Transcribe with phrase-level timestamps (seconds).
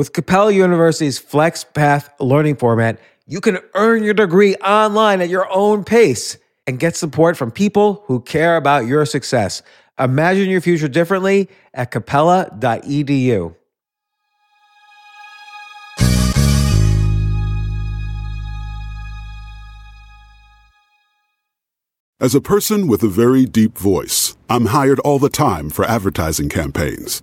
[0.00, 5.84] With Capella University's FlexPath learning format, you can earn your degree online at your own
[5.84, 9.60] pace and get support from people who care about your success.
[9.98, 13.54] Imagine your future differently at capella.edu.
[22.18, 26.48] As a person with a very deep voice, I'm hired all the time for advertising
[26.48, 27.22] campaigns.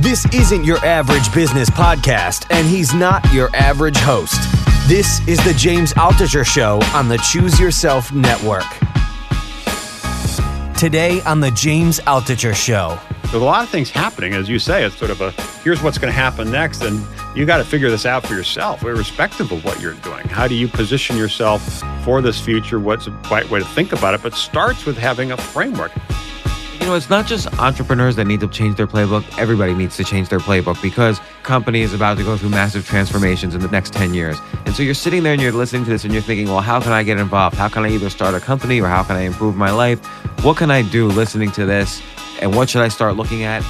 [0.00, 4.40] This isn't your average business podcast, and he's not your average host.
[4.88, 8.64] This is the James Altucher Show on the Choose Yourself Network.
[10.78, 12.98] Today on the James Altucher Show.
[13.24, 14.84] There's a lot of things happening, as you say.
[14.84, 17.04] It's sort of a here's what's going to happen next, and
[17.36, 20.26] you got to figure this out for yourself, irrespective of what you're doing.
[20.28, 21.62] How do you position yourself
[22.06, 22.80] for this future?
[22.80, 24.22] What's the right way to think about it?
[24.22, 25.92] But starts with having a framework.
[26.80, 29.22] You know, it's not just entrepreneurs that need to change their playbook.
[29.38, 33.54] Everybody needs to change their playbook because company is about to go through massive transformations
[33.54, 34.38] in the next 10 years.
[34.64, 36.80] And so you're sitting there and you're listening to this and you're thinking, well, how
[36.80, 37.56] can I get involved?
[37.56, 40.04] How can I either start a company or how can I improve my life?
[40.42, 42.00] What can I do listening to this?
[42.40, 43.62] And what should I start looking at?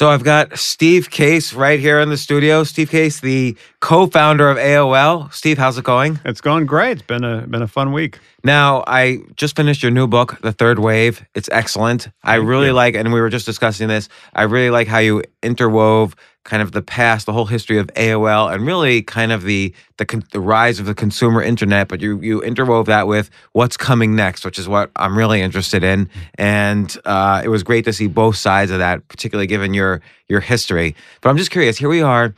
[0.00, 2.64] So I've got Steve Case right here in the studio.
[2.64, 5.30] Steve Case, the co-founder of AOL.
[5.30, 6.18] Steve, how's it going?
[6.24, 6.92] It's going great.
[6.92, 8.18] It's been a been a fun week.
[8.42, 11.26] Now, I just finished your new book, The Third Wave.
[11.34, 12.08] It's excellent.
[12.24, 12.72] I really you.
[12.72, 14.08] like, and we were just discussing this.
[14.34, 16.14] I really like how you interwove
[16.44, 20.22] kind of the past, the whole history of AOL, and really kind of the the,
[20.32, 21.88] the rise of the consumer internet.
[21.88, 25.84] But you you interwove that with what's coming next, which is what I'm really interested
[25.84, 26.08] in.
[26.36, 30.40] And uh, it was great to see both sides of that, particularly given your your
[30.40, 30.94] history.
[31.20, 31.78] But I'm just curious.
[31.78, 32.34] Here we are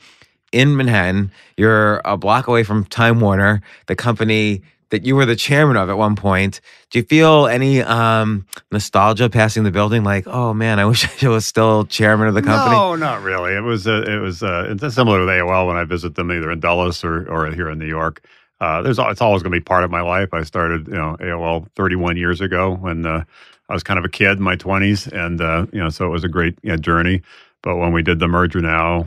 [0.52, 1.30] in Manhattan.
[1.56, 4.62] You're a block away from Time Warner, the company
[4.92, 6.60] that you were the chairman of at one point.
[6.90, 10.04] Do you feel any um, nostalgia passing the building?
[10.04, 12.76] Like, oh man, I wish I was still chairman of the company.
[12.76, 13.54] No, not really.
[13.54, 16.60] It was it was uh, it's similar with AOL when I visit them either in
[16.60, 18.22] Dulles or or here in New York.
[18.60, 20.32] Uh, there's it's always going to be part of my life.
[20.34, 23.24] I started you know AOL 31 years ago when uh,
[23.70, 26.10] I was kind of a kid in my 20s, and uh, you know so it
[26.10, 27.22] was a great you know, journey.
[27.62, 29.06] But when we did the merger now,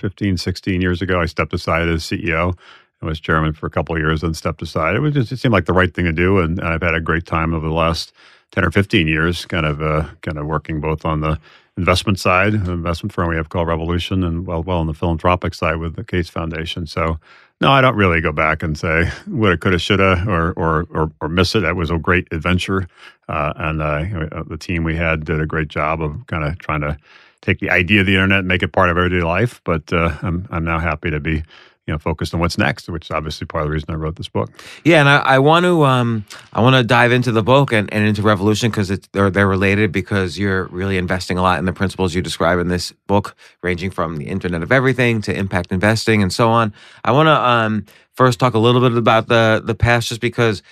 [0.00, 2.58] 15, 16 years ago, I stepped aside as CEO.
[3.04, 4.96] I was chairman for a couple of years and stepped aside.
[4.96, 7.00] It was just it seemed like the right thing to do, and I've had a
[7.00, 8.12] great time over the last
[8.50, 11.38] ten or fifteen years, kind of uh, kind of working both on the
[11.76, 15.54] investment side, an investment firm we have called Revolution, and well, well on the philanthropic
[15.54, 16.86] side with the Case Foundation.
[16.86, 17.18] So,
[17.60, 21.28] no, I don't really go back and say woulda, coulda, shoulda, or or or, or
[21.28, 21.60] miss it.
[21.60, 22.86] That was a great adventure,
[23.28, 26.80] uh, and uh, the team we had did a great job of kind of trying
[26.82, 26.96] to
[27.42, 29.60] take the idea of the internet and make it part of everyday life.
[29.64, 31.42] But uh, I'm I'm now happy to be
[31.86, 34.16] you know focused on what's next, which is obviously part of the reason I wrote
[34.16, 34.50] this book.
[34.84, 37.92] Yeah, and I, I want to um, I want to dive into the book and,
[37.92, 41.72] and into Revolution because they're they're related because you're really investing a lot in the
[41.72, 46.22] principles you describe in this book, ranging from the Internet of Everything to impact investing
[46.22, 46.72] and so on.
[47.04, 50.62] I want to um, first talk a little bit about the the past, just because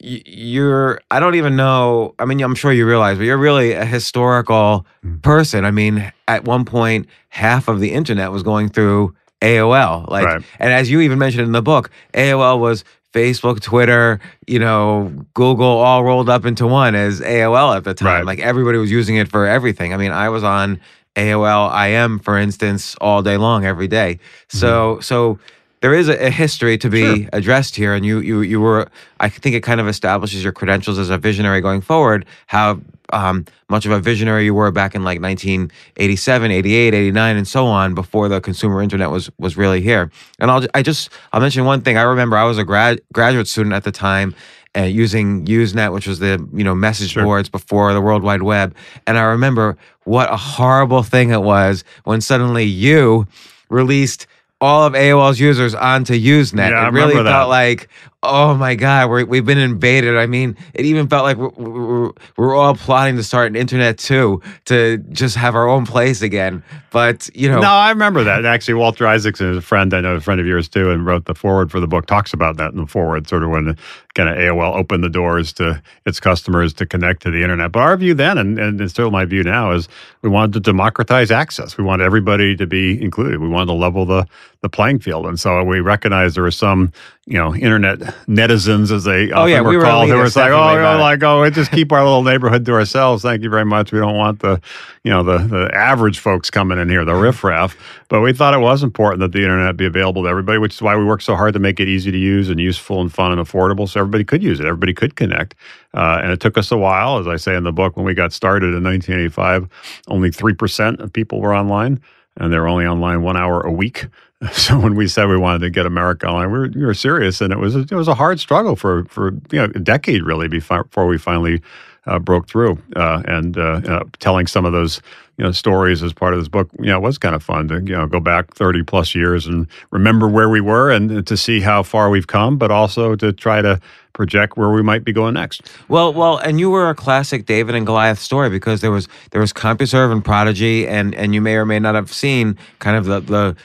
[0.00, 3.84] you're i don't even know i mean i'm sure you realize but you're really a
[3.84, 5.20] historical mm.
[5.22, 10.08] person i mean at one point half of the internet was going through AOL.
[10.08, 10.42] Like, right.
[10.58, 15.66] and as you even mentioned in the book, AOL was Facebook, Twitter, you know, Google
[15.66, 18.06] all rolled up into one as AOL at the time.
[18.06, 18.26] Right.
[18.26, 19.94] Like everybody was using it for everything.
[19.94, 20.80] I mean, I was on
[21.16, 24.18] AOL IM, for instance, all day long, every day.
[24.48, 25.00] So, mm-hmm.
[25.02, 25.38] so
[25.80, 27.28] there is a, a history to be sure.
[27.32, 28.88] addressed here, and you, you, you were.
[29.20, 32.26] I think it kind of establishes your credentials as a visionary going forward.
[32.46, 32.80] How
[33.12, 37.66] um, much of a visionary you were back in like 1987, 88, 89, and so
[37.66, 40.10] on before the consumer internet was was really here.
[40.38, 41.96] And I'll I just I'll mention one thing.
[41.96, 44.34] I remember I was a grad graduate student at the time,
[44.76, 47.24] uh, using Usenet, which was the you know message Sure.
[47.24, 48.74] boards before the World Wide Web.
[49.06, 53.26] And I remember what a horrible thing it was when suddenly you
[53.68, 54.26] released
[54.60, 56.70] all of AOL's users onto Usenet.
[56.70, 57.42] Yeah, I it really felt that.
[57.44, 57.88] like,
[58.22, 60.16] oh my God, we're, we've been invaded.
[60.16, 63.98] I mean, it even felt like we're, we're, we're all plotting to start an internet
[63.98, 66.62] too, to just have our own place again.
[66.90, 68.44] But, you know, No, I remember that.
[68.44, 69.94] Actually, Walter Isaacson is a friend.
[69.94, 72.06] I know a friend of yours too, and wrote the foreword for the book.
[72.06, 73.76] Talks about that in the foreword, sort of when
[74.14, 77.70] kind of AOL opened the doors to its customers to connect to the internet.
[77.70, 79.88] But our view then, and, and it's still my view now, is
[80.22, 81.78] we wanted to democratize access.
[81.78, 83.40] We wanted everybody to be included.
[83.40, 84.26] We wanted to level the
[84.60, 86.92] the playing field, and so we recognized there were some,
[87.28, 90.08] you know, internet netizens, as they Oh, often yeah, were we were called.
[90.08, 91.00] They were like, oh, you know, it.
[91.00, 93.22] like, oh, we just keep our little neighborhood to ourselves.
[93.22, 93.92] Thank you very much.
[93.92, 94.60] We don't want the,
[95.04, 97.76] you know, the the average folks coming in here, the riffraff.
[98.08, 100.80] But we thought it was important that the internet be available to everybody, which is
[100.80, 103.30] why we work so hard to make it easy to use and useful and fun
[103.30, 104.64] and affordable, so everybody could use it.
[104.64, 105.54] Everybody could connect.
[105.92, 108.14] Uh, and it took us a while, as I say in the book, when we
[108.14, 109.68] got started in 1985,
[110.08, 112.00] only three percent of people were online,
[112.38, 114.06] and they were only online one hour a week.
[114.52, 117.40] So when we said we wanted to get America online, we were, we were serious,
[117.40, 120.46] and it was it was a hard struggle for for you know a decade really
[120.46, 121.60] before we finally
[122.06, 122.80] uh, broke through.
[122.96, 125.00] Uh, and uh, uh, telling some of those
[125.38, 127.68] you know stories as part of this book, you know, it was kind of fun
[127.68, 131.36] to you know go back thirty plus years and remember where we were and to
[131.36, 133.80] see how far we've come, but also to try to
[134.12, 135.62] project where we might be going next.
[135.88, 139.40] Well, well, and you were a classic David and Goliath story because there was there
[139.40, 143.04] was CompuServe and Prodigy, and and you may or may not have seen kind of
[143.06, 143.56] the the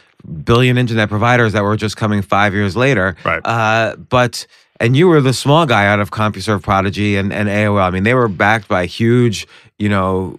[0.44, 3.16] billion internet providers that were just coming five years later.
[3.26, 3.42] Right.
[3.46, 4.46] Uh, but
[4.80, 7.82] and you were the small guy out of CompuServe, Prodigy, and and AOL.
[7.82, 9.48] I mean, they were backed by huge,
[9.78, 10.38] you know,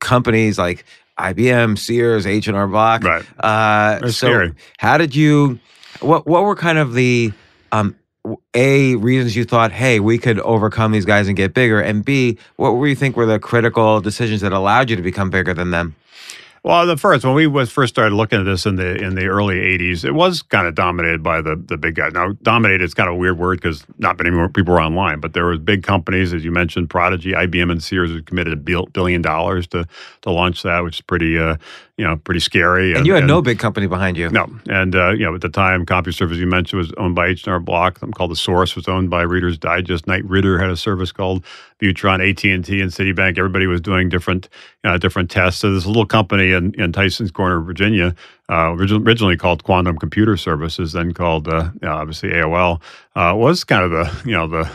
[0.00, 0.84] companies like
[1.18, 3.02] IBM, Sears, H and R Block.
[3.02, 3.24] Right.
[3.40, 4.52] Uh, That's so scary.
[4.78, 5.58] how did you?
[6.00, 7.32] What what were kind of the
[7.72, 7.96] um,
[8.54, 12.38] a reasons you thought, hey, we could overcome these guys and get bigger, and b
[12.56, 15.70] what were you think were the critical decisions that allowed you to become bigger than
[15.70, 15.94] them?
[16.66, 19.26] Well, the first when we was first started looking at this in the in the
[19.26, 22.12] early '80s, it was kind of dominated by the the big guys.
[22.12, 25.20] Now, dominated is kind of a weird word because not many more people were online,
[25.20, 28.86] but there was big companies, as you mentioned, Prodigy, IBM, and Sears who committed a
[28.86, 29.86] billion dollars to
[30.22, 31.54] to launch that, which is pretty uh,
[31.96, 32.94] you know pretty scary.
[32.94, 34.28] And, you had no big company behind you.
[34.28, 37.28] no, and uh, you know at the time, CompuServe, as you mentioned, was owned by
[37.28, 37.98] H&R Block.
[37.98, 40.06] Something called the Source was owned by Reader's Digest.
[40.06, 41.44] Knight Ridder had a service called
[41.80, 43.38] Viewtron, AT and and Citibank.
[43.38, 44.48] Everybody was doing different
[44.84, 45.60] uh, different tests.
[45.60, 48.14] So this little company in, in Tyson's Corner, Virginia,
[48.48, 52.80] uh, origi- originally called Quantum Computer Services, then called uh, you know, obviously AOL,
[53.14, 54.70] uh, was kind of the you know the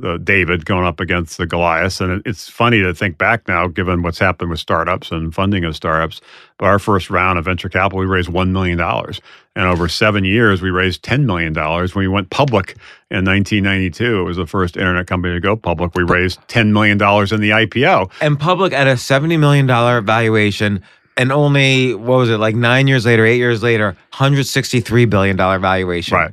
[0.00, 2.00] the David going up against the Goliath.
[2.00, 5.64] And it, it's funny to think back now, given what's happened with startups and funding
[5.64, 6.20] of startups.
[6.58, 8.80] But our first round of venture capital, we raised $1 million.
[8.80, 11.54] And over seven years, we raised $10 million.
[11.54, 12.76] When we went public
[13.10, 15.94] in 1992, it was the first internet company to go public.
[15.94, 18.10] We raised $10 million in the IPO.
[18.20, 20.82] And public at a seventy million dollar valuation,
[21.16, 25.04] and only what was it like nine years later, eight years later, hundred sixty three
[25.04, 26.16] billion dollar valuation.
[26.16, 26.32] Right.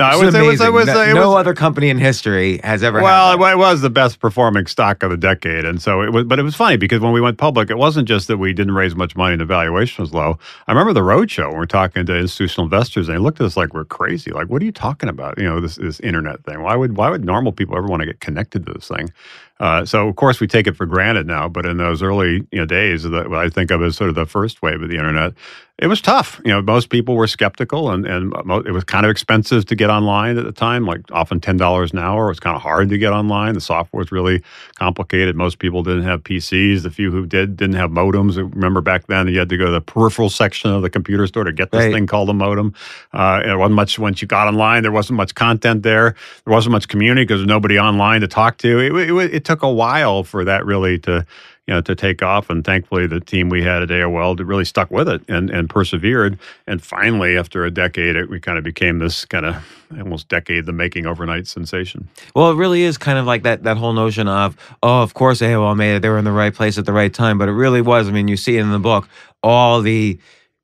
[0.00, 2.82] No, it was, it was, was, no, it no was, other company in history has
[2.82, 6.24] ever Well, it was the best performing stock of the decade, and so it was.
[6.24, 8.74] But it was funny because when we went public, it wasn't just that we didn't
[8.74, 10.38] raise much money and the valuation was low.
[10.66, 13.46] I remember the roadshow when we we're talking to institutional investors, and they looked at
[13.46, 14.30] us like we're crazy.
[14.30, 15.36] Like, what are you talking about?
[15.36, 16.62] You know, this this internet thing.
[16.62, 19.12] Why would why would normal people ever want to get connected to this thing?
[19.60, 22.58] Uh, so of course we take it for granted now, but in those early you
[22.58, 24.96] know days, that what I think of as sort of the first wave of the
[24.96, 25.34] internet,
[25.78, 26.40] it was tough.
[26.44, 29.74] You know, most people were skeptical, and and mo- it was kind of expensive to
[29.74, 30.84] get online at the time.
[30.86, 32.26] Like often ten dollars an hour.
[32.26, 33.54] It was kind of hard to get online.
[33.54, 34.42] The software was really
[34.76, 35.36] complicated.
[35.36, 36.82] Most people didn't have PCs.
[36.82, 38.36] The few who did didn't have modems.
[38.36, 41.44] Remember back then, you had to go to the peripheral section of the computer store
[41.44, 41.92] to get this Right.
[41.94, 42.74] thing called a modem.
[43.12, 44.82] Uh, it wasn't much once you got online.
[44.82, 46.14] There wasn't much content there.
[46.44, 48.78] There wasn't much community because there's nobody online to talk to.
[48.80, 51.26] It, it, it took a while for that really to
[51.66, 52.50] you know to take off.
[52.50, 56.38] And thankfully, the team we had at AOL really stuck with it and and persevered.
[56.68, 59.56] And finally, after a decade, it, we kind of became this kind of
[59.98, 62.08] almost decade the making overnight sensation.
[62.34, 65.40] Well, it really is kind of like that that whole notion of, oh, of course
[65.40, 66.02] AOL made it.
[66.02, 67.36] They were in the right place at the right time.
[67.36, 68.08] But it really was.
[68.08, 69.08] I mean, you see in the book,
[69.42, 70.18] all the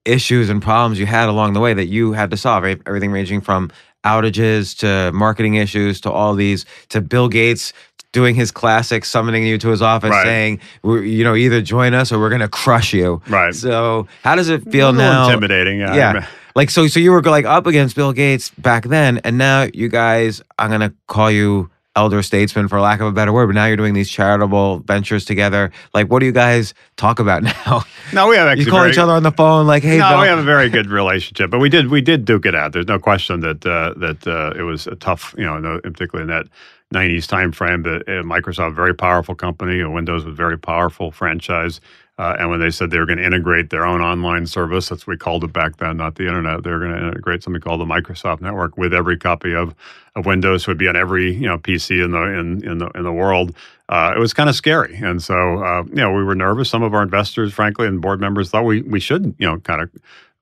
[0.04, 2.62] issues and problems you had along the way that you had to solve.
[2.62, 2.80] right?
[2.86, 3.72] Everything ranging from
[4.06, 7.72] outages to marketing issues to all these to Bill Gates
[8.16, 10.24] doing his classic summoning you to his office Right.
[10.24, 13.54] saying you know either join us or we're going to crush you Right.
[13.54, 15.80] so how does it feel a now intimidating.
[15.80, 15.94] Yeah.
[15.94, 16.26] yeah.
[16.54, 19.88] Like so so you were like up against Bill Gates back then and now you
[19.90, 23.54] guys I'm going to call you elder statesmen for lack of a better word but
[23.54, 25.70] now you're doing these charitable ventures together.
[25.94, 27.84] Like what do you guys talk about now?
[28.12, 30.08] No, we have actually you call very- each other on the phone like hey no,
[30.10, 30.20] Bill.
[30.22, 32.72] we have a very good relationship, but we did we did duke it out.
[32.72, 36.22] There's no question that uh, that uh, it was a tough, you know, no, particularly
[36.22, 36.46] in that
[36.94, 41.80] '90s timeframe that uh, Microsoft, very powerful company, Windows was a very powerful franchise.
[42.18, 45.06] Uh, and when they said they were going to integrate their own online service, that's
[45.06, 46.62] what we called it back then, not the internet.
[46.62, 49.74] They were going to integrate something called the Microsoft Network with every copy of,
[50.14, 53.02] of Windows, it'd be on every you know PC in the in in the in
[53.02, 53.54] the world.
[53.90, 56.70] Uh, it was kind of scary, and so uh, you know we were nervous.
[56.70, 59.82] Some of our investors, frankly, and board members thought we we should you know kind
[59.82, 59.90] of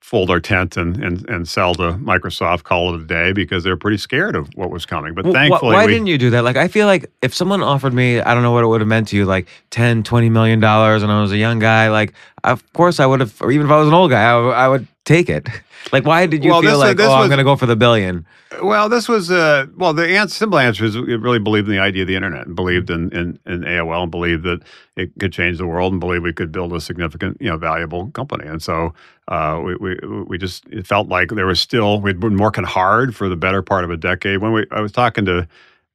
[0.04, 3.70] fold our tent and, and, and sell to Microsoft, call it a day because they
[3.70, 5.14] were pretty scared of what was coming.
[5.14, 6.44] But Well, thankfully, why we, didn't you do that?
[6.44, 8.86] Like, I feel like if someone offered me, I don't know what it would have
[8.86, 12.12] meant to you, like 10, 20 million dollars, and I was a young guy, like,
[12.44, 14.86] of course I would have, or even if I was an old guy, I would
[15.06, 15.48] take it.
[15.92, 17.66] Like, why did you Well, feel this- like, this oh, I'm going to go for
[17.66, 18.26] the billion?
[18.62, 19.92] Well, this was uh, well.
[19.92, 22.54] The answer, simple answer is we really believed in the idea of the internet and
[22.54, 24.60] believed in, in, in AOL and believed that
[24.96, 28.10] it could change the world and believed we could build a significant, you know, valuable
[28.12, 28.46] company.
[28.46, 28.94] And so
[29.28, 29.96] uh, we, we
[30.28, 33.60] we just it felt like there was still we'd been working hard for the better
[33.60, 34.38] part of a decade.
[34.38, 35.48] When we I was talking to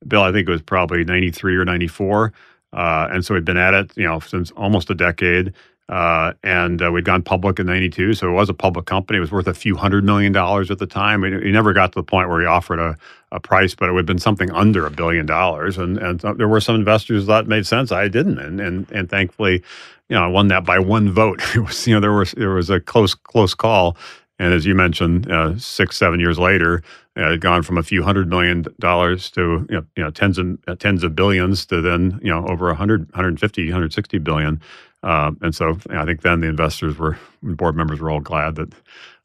[0.08, 2.34] Bill, I think it was probably ninety three or ninety four,
[2.74, 5.54] uh, and so we'd been at it, you know, since almost a decade.
[5.90, 9.18] Uh, and uh, we'd gone public in '92, so it was a public company.
[9.18, 11.22] It was worth a few hundred million dollars at the time.
[11.22, 12.96] We never got to the point where he offered a,
[13.32, 15.80] a price, but it would have been something under a billion dollars.
[15.80, 17.92] And and there were some investors that made sense.
[17.92, 19.64] I didn't, and and and thankfully,
[20.10, 21.42] you know, I won that by one vote.
[21.56, 23.98] It was you know there was there was a close close call.
[24.42, 26.82] And as you mentioned, uh, six seven years later,
[27.16, 30.38] it had gone from a few hundred million dollars to you know, you know tens
[30.38, 34.62] and uh, tens of billions to then you know over 100 150 160 billion
[35.04, 38.20] uh, and so you know, I think then the investors were board members were all
[38.20, 38.74] glad that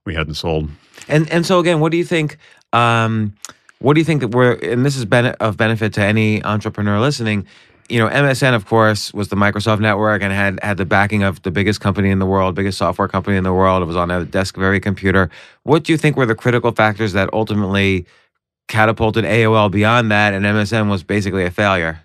[0.05, 0.69] we hadn't sold
[1.09, 2.39] And and so again, what do you think?
[2.73, 3.35] Um,
[3.81, 4.53] what do you think that we're?
[4.55, 7.47] And this is bene- of benefit to any entrepreneur listening.
[7.91, 11.43] You know, MSN, of course, was the Microsoft network and had had the backing of
[11.43, 13.83] the biggest company in the world, biggest software company in the world.
[13.83, 15.29] It was on a desk of every computer.
[15.65, 18.07] What do you think were the critical factors that ultimately
[18.69, 22.01] catapulted AOL beyond that, and MSN was basically a failure?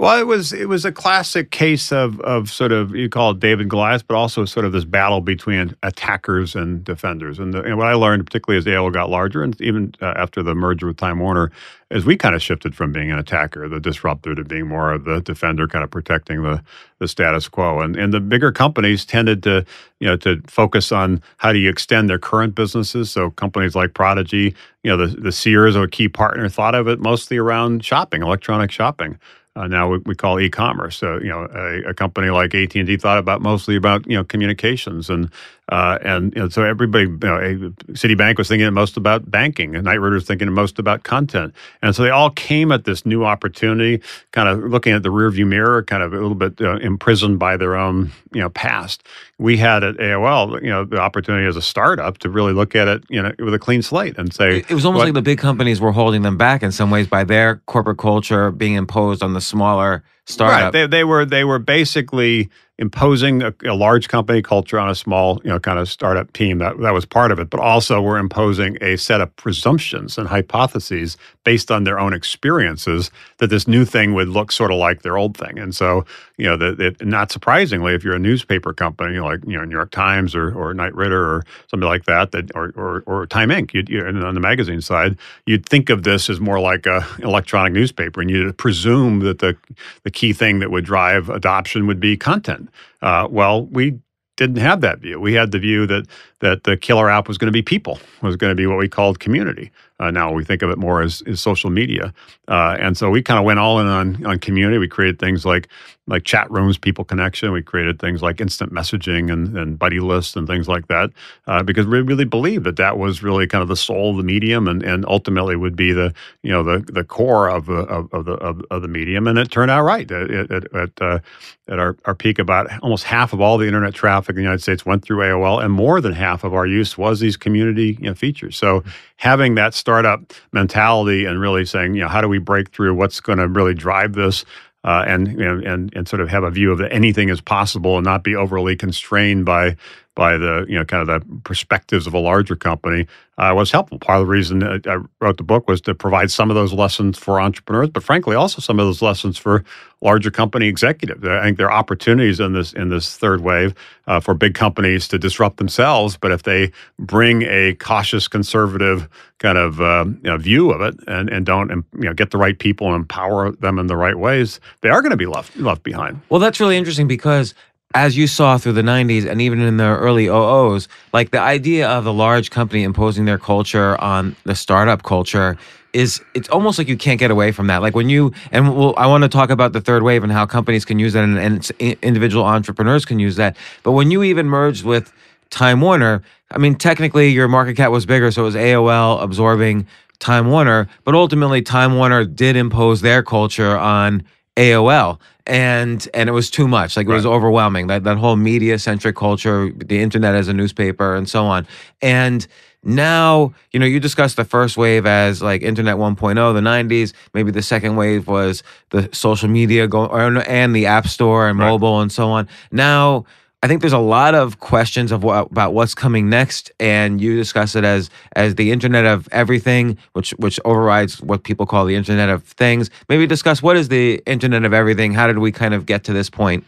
[0.00, 3.40] Well, it was it was a classic case of of sort of you call it
[3.40, 7.40] David Goliath, but also sort of this battle between attackers and defenders.
[7.40, 10.40] And, the, and what I learned, particularly as AOL got larger, and even uh, after
[10.40, 11.50] the merger with Time Warner,
[11.90, 15.02] is we kind of shifted from being an attacker, the disruptor, to being more of
[15.02, 16.62] the defender, kind of protecting the
[17.00, 17.80] the status quo.
[17.80, 19.64] And and the bigger companies tended to
[19.98, 23.10] you know to focus on how do you extend their current businesses.
[23.10, 27.00] So companies like Prodigy, you know, the the Sears, a key partner, thought of it
[27.00, 29.18] mostly around shopping, electronic shopping
[29.58, 30.96] uh, now we, we call e-commerce.
[30.96, 34.16] So you know, a, a company like AT and T thought about mostly about you
[34.16, 35.30] know communications and
[35.70, 39.84] uh, and you know, so everybody, you know, Citibank was thinking most about banking, and
[39.84, 43.24] Knight Ridder was thinking most about content, and so they all came at this new
[43.24, 44.00] opportunity,
[44.32, 47.56] kind of looking at the rearview mirror, kind of a little bit uh, imprisoned by
[47.56, 49.02] their own you know past.
[49.38, 52.88] We had at AOL, you know, the opportunity as a startup to really look at
[52.88, 55.14] it, you know, with a clean slate and say It, it was almost what- like
[55.14, 58.74] the big companies were holding them back in some ways by their corporate culture being
[58.74, 60.74] imposed on the smaller startup.
[60.74, 60.80] Right.
[60.82, 65.40] They, they were they were basically imposing a, a large company culture on a small,
[65.42, 66.58] you know, kind of startup team.
[66.58, 70.28] That that was part of it, but also were imposing a set of presumptions and
[70.28, 75.02] hypotheses based on their own experiences that this new thing would look sort of like
[75.02, 75.58] their old thing.
[75.58, 76.04] And so,
[76.36, 79.74] you know, that it, not surprisingly, if you're a newspaper company like you know New
[79.74, 83.48] York Times or or Knight Ridder or something like that, that or or, or Time
[83.48, 83.74] Inc.
[83.74, 87.72] You'd, you on the magazine side, you'd think of this as more like a electronic
[87.72, 89.56] newspaper, and you'd presume that the
[90.04, 92.68] the key thing that would drive adoption would be content.
[93.02, 93.96] Uh, well, we
[94.36, 95.20] didn't have that view.
[95.20, 96.06] We had the view that
[96.40, 98.88] that the killer app was going to be people, was going to be what we
[98.88, 99.70] called community.
[100.00, 102.14] Uh, now we think of it more as, as social media,
[102.46, 104.78] uh, and so we kind of went all in on on community.
[104.78, 105.68] We created things like
[106.08, 107.52] like chat rooms, people connection.
[107.52, 111.10] We created things like instant messaging and, and buddy lists and things like that
[111.46, 114.22] uh, because we really believed that that was really kind of the soul of the
[114.22, 118.12] medium and, and ultimately would be the you know the the core of the of,
[118.12, 119.26] of the of, of the medium.
[119.26, 122.38] And it turned out right at at, at, at our, our peak.
[122.38, 125.62] About almost half of all the internet traffic in the United States went through AOL,
[125.62, 128.56] and more than half of our use was these community you know, features.
[128.56, 128.84] So
[129.16, 133.20] having that startup mentality and really saying you know how do we break through what's
[133.20, 134.44] going to really drive this
[134.84, 138.04] uh, and and and sort of have a view of that anything is possible and
[138.04, 139.76] not be overly constrained by
[140.18, 143.06] by the you know kind of the perspectives of a larger company
[143.38, 144.00] uh, was helpful.
[144.00, 147.16] Part of the reason I wrote the book was to provide some of those lessons
[147.16, 149.62] for entrepreneurs, but frankly also some of those lessons for
[150.00, 151.24] larger company executives.
[151.24, 153.74] I think there are opportunities in this in this third wave
[154.08, 159.08] uh, for big companies to disrupt themselves, but if they bring a cautious, conservative
[159.38, 162.38] kind of um, you know, view of it and and don't you know get the
[162.38, 165.56] right people and empower them in the right ways, they are going to be left
[165.56, 166.20] left behind.
[166.28, 167.54] Well, that's really interesting because
[167.94, 171.88] as you saw through the 90s and even in the early 00s, like the idea
[171.88, 175.56] of the large company imposing their culture on the startup culture
[175.94, 177.80] is it's almost like you can't get away from that.
[177.80, 180.84] Like when you and I want to talk about the third wave and how companies
[180.84, 181.70] can use that and, and
[182.02, 183.56] individual entrepreneurs can use that.
[183.82, 185.10] But when you even merged with
[185.48, 189.86] Time Warner, I mean, technically your market cap was bigger, so it was AOL absorbing
[190.18, 194.24] Time Warner, but ultimately Time Warner did impose their culture on
[194.56, 195.18] AOL
[195.48, 196.96] and and it was too much.
[196.96, 197.86] Like it was overwhelming.
[197.88, 201.66] That that whole media centric culture the internet as a newspaper and so on.
[202.02, 202.46] And
[202.84, 207.50] now you know you discussed the first wave as like internet 1.0 the 90s maybe
[207.50, 211.68] the second wave was the social media going and the app store and right.
[211.68, 212.48] mobile and so on.
[212.70, 213.24] Now
[213.62, 217.36] I think there's a lot of questions of what, about what's coming next, and you
[217.36, 221.96] discuss it as as the Internet of Everything, which which overrides what people call the
[221.96, 222.88] Internet of Things.
[223.08, 225.12] Maybe discuss what is the Internet of Everything.
[225.12, 226.64] How did we kind of get to this point?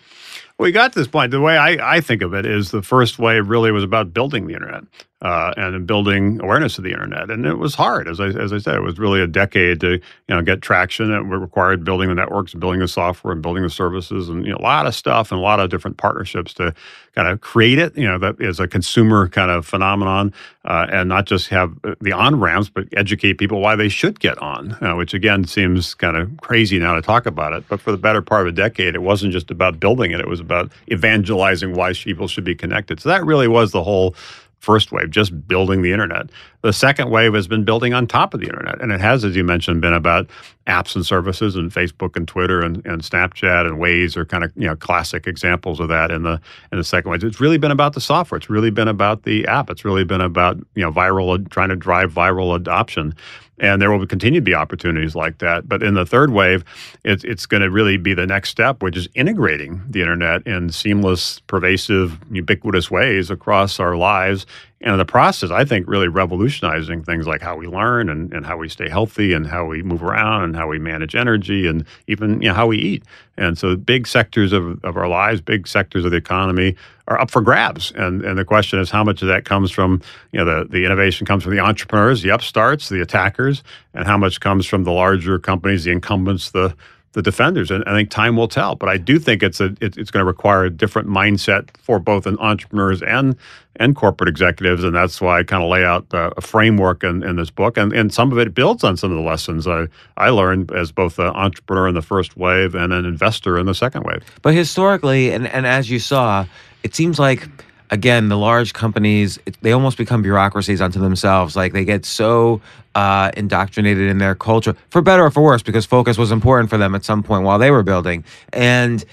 [0.60, 1.30] we got to this point.
[1.30, 4.46] The way I, I think of it is the first wave really was about building
[4.46, 4.84] the internet
[5.22, 7.30] uh, and building awareness of the internet.
[7.30, 9.92] And it was hard, as I, as I said, it was really a decade to
[9.92, 11.12] you know get traction.
[11.12, 14.58] It required building the networks, building the software, and building the services, and you know,
[14.58, 16.74] a lot of stuff and a lot of different partnerships to
[17.14, 17.96] kind of create it.
[17.98, 20.32] You know, that is a consumer kind of phenomenon,
[20.64, 24.38] uh, and not just have the on ramps, but educate people why they should get
[24.38, 24.76] on.
[24.80, 27.98] Uh, which again seems kind of crazy now to talk about it, but for the
[27.98, 31.74] better part of a decade, it wasn't just about building it; it was about evangelizing
[31.74, 33.00] why people should be connected.
[33.00, 34.14] So that really was the whole
[34.60, 36.30] first wave, just building the internet.
[36.62, 38.80] The second wave has been building on top of the internet.
[38.82, 40.28] And it has, as you mentioned, been about
[40.66, 44.52] apps and services and Facebook and Twitter and, and Snapchat and Waze are kind of,
[44.56, 46.40] you know, classic examples of that in the
[46.70, 47.24] in the second wave.
[47.24, 48.36] It's really been about the software.
[48.36, 49.70] It's really been about the app.
[49.70, 53.14] It's really been about, you know, viral trying to drive viral adoption.
[53.60, 55.68] And there will continue to be opportunities like that.
[55.68, 56.64] But in the third wave,
[57.04, 60.70] it's, it's going to really be the next step, which is integrating the internet in
[60.70, 64.46] seamless, pervasive, ubiquitous ways across our lives.
[64.80, 68.46] And in the process, I think really revolutionizing things like how we learn and, and
[68.46, 71.84] how we stay healthy and how we move around and how we manage energy and
[72.06, 73.04] even you know, how we eat.
[73.36, 76.76] And so big sectors of, of our lives, big sectors of the economy
[77.10, 77.92] are up for grabs.
[77.96, 80.00] And and the question is how much of that comes from,
[80.32, 83.62] you know, the, the innovation comes from the entrepreneurs, the upstarts, the attackers,
[83.92, 86.74] and how much comes from the larger companies, the incumbents, the
[87.12, 87.70] the defenders.
[87.70, 88.76] And I think time will tell.
[88.76, 91.98] But I do think it's a it, it's going to require a different mindset for
[91.98, 93.36] both entrepreneurs and
[93.76, 94.84] and corporate executives.
[94.84, 97.76] And that's why I kind of lay out uh, a framework in, in this book.
[97.76, 100.92] And and some of it builds on some of the lessons I, I learned as
[100.92, 104.22] both an entrepreneur in the first wave and an investor in the second wave.
[104.42, 106.46] But historically, and, and as you saw,
[106.82, 107.48] it seems like
[107.90, 111.56] again, the large companies, they almost become bureaucracies unto themselves.
[111.56, 112.60] Like they get so
[112.94, 116.78] uh, indoctrinated in their culture, for better or for worse, because focus was important for
[116.78, 118.24] them at some point while they were building.
[118.52, 119.04] And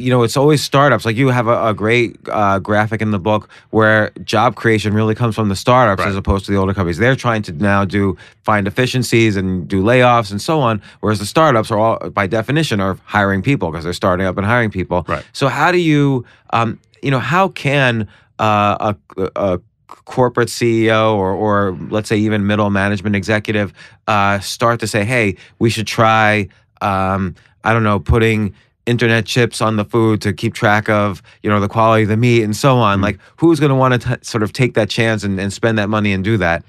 [0.00, 1.04] you know, it's always startups.
[1.04, 5.14] Like you have a, a great uh, graphic in the book where job creation really
[5.14, 6.08] comes from the startups right.
[6.08, 6.96] as opposed to the older companies.
[6.96, 11.26] They're trying to now do find efficiencies and do layoffs and so on, whereas the
[11.26, 15.04] startups are all, by definition, are hiring people because they're starting up and hiring people.
[15.06, 15.24] Right.
[15.34, 18.08] So how do you um, you know, how can
[18.38, 23.72] uh, a, a corporate CEO or, or let's say even middle management executive
[24.06, 26.48] uh, start to say, hey, we should try,
[26.80, 27.34] um,
[27.64, 28.54] I don't know, putting
[28.86, 32.16] internet chips on the food to keep track of, you know, the quality of the
[32.16, 32.96] meat and so on.
[32.96, 33.04] Mm-hmm.
[33.04, 35.88] Like, who's going to want to sort of take that chance and, and spend that
[35.88, 36.64] money and do that?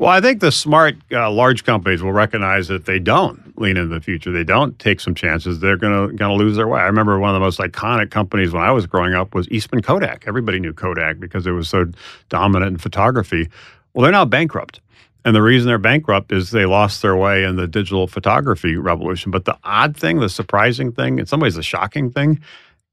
[0.00, 3.94] Well, I think the smart uh, large companies will recognize that they don't lean into
[3.94, 4.32] the future.
[4.32, 5.60] They don't take some chances.
[5.60, 6.80] They're going to lose their way.
[6.80, 9.82] I remember one of the most iconic companies when I was growing up was Eastman
[9.82, 10.24] Kodak.
[10.26, 11.84] Everybody knew Kodak because it was so
[12.30, 13.50] dominant in photography.
[13.92, 14.80] Well, they're now bankrupt.
[15.26, 19.30] And the reason they're bankrupt is they lost their way in the digital photography revolution.
[19.30, 22.40] But the odd thing, the surprising thing, in some ways the shocking thing,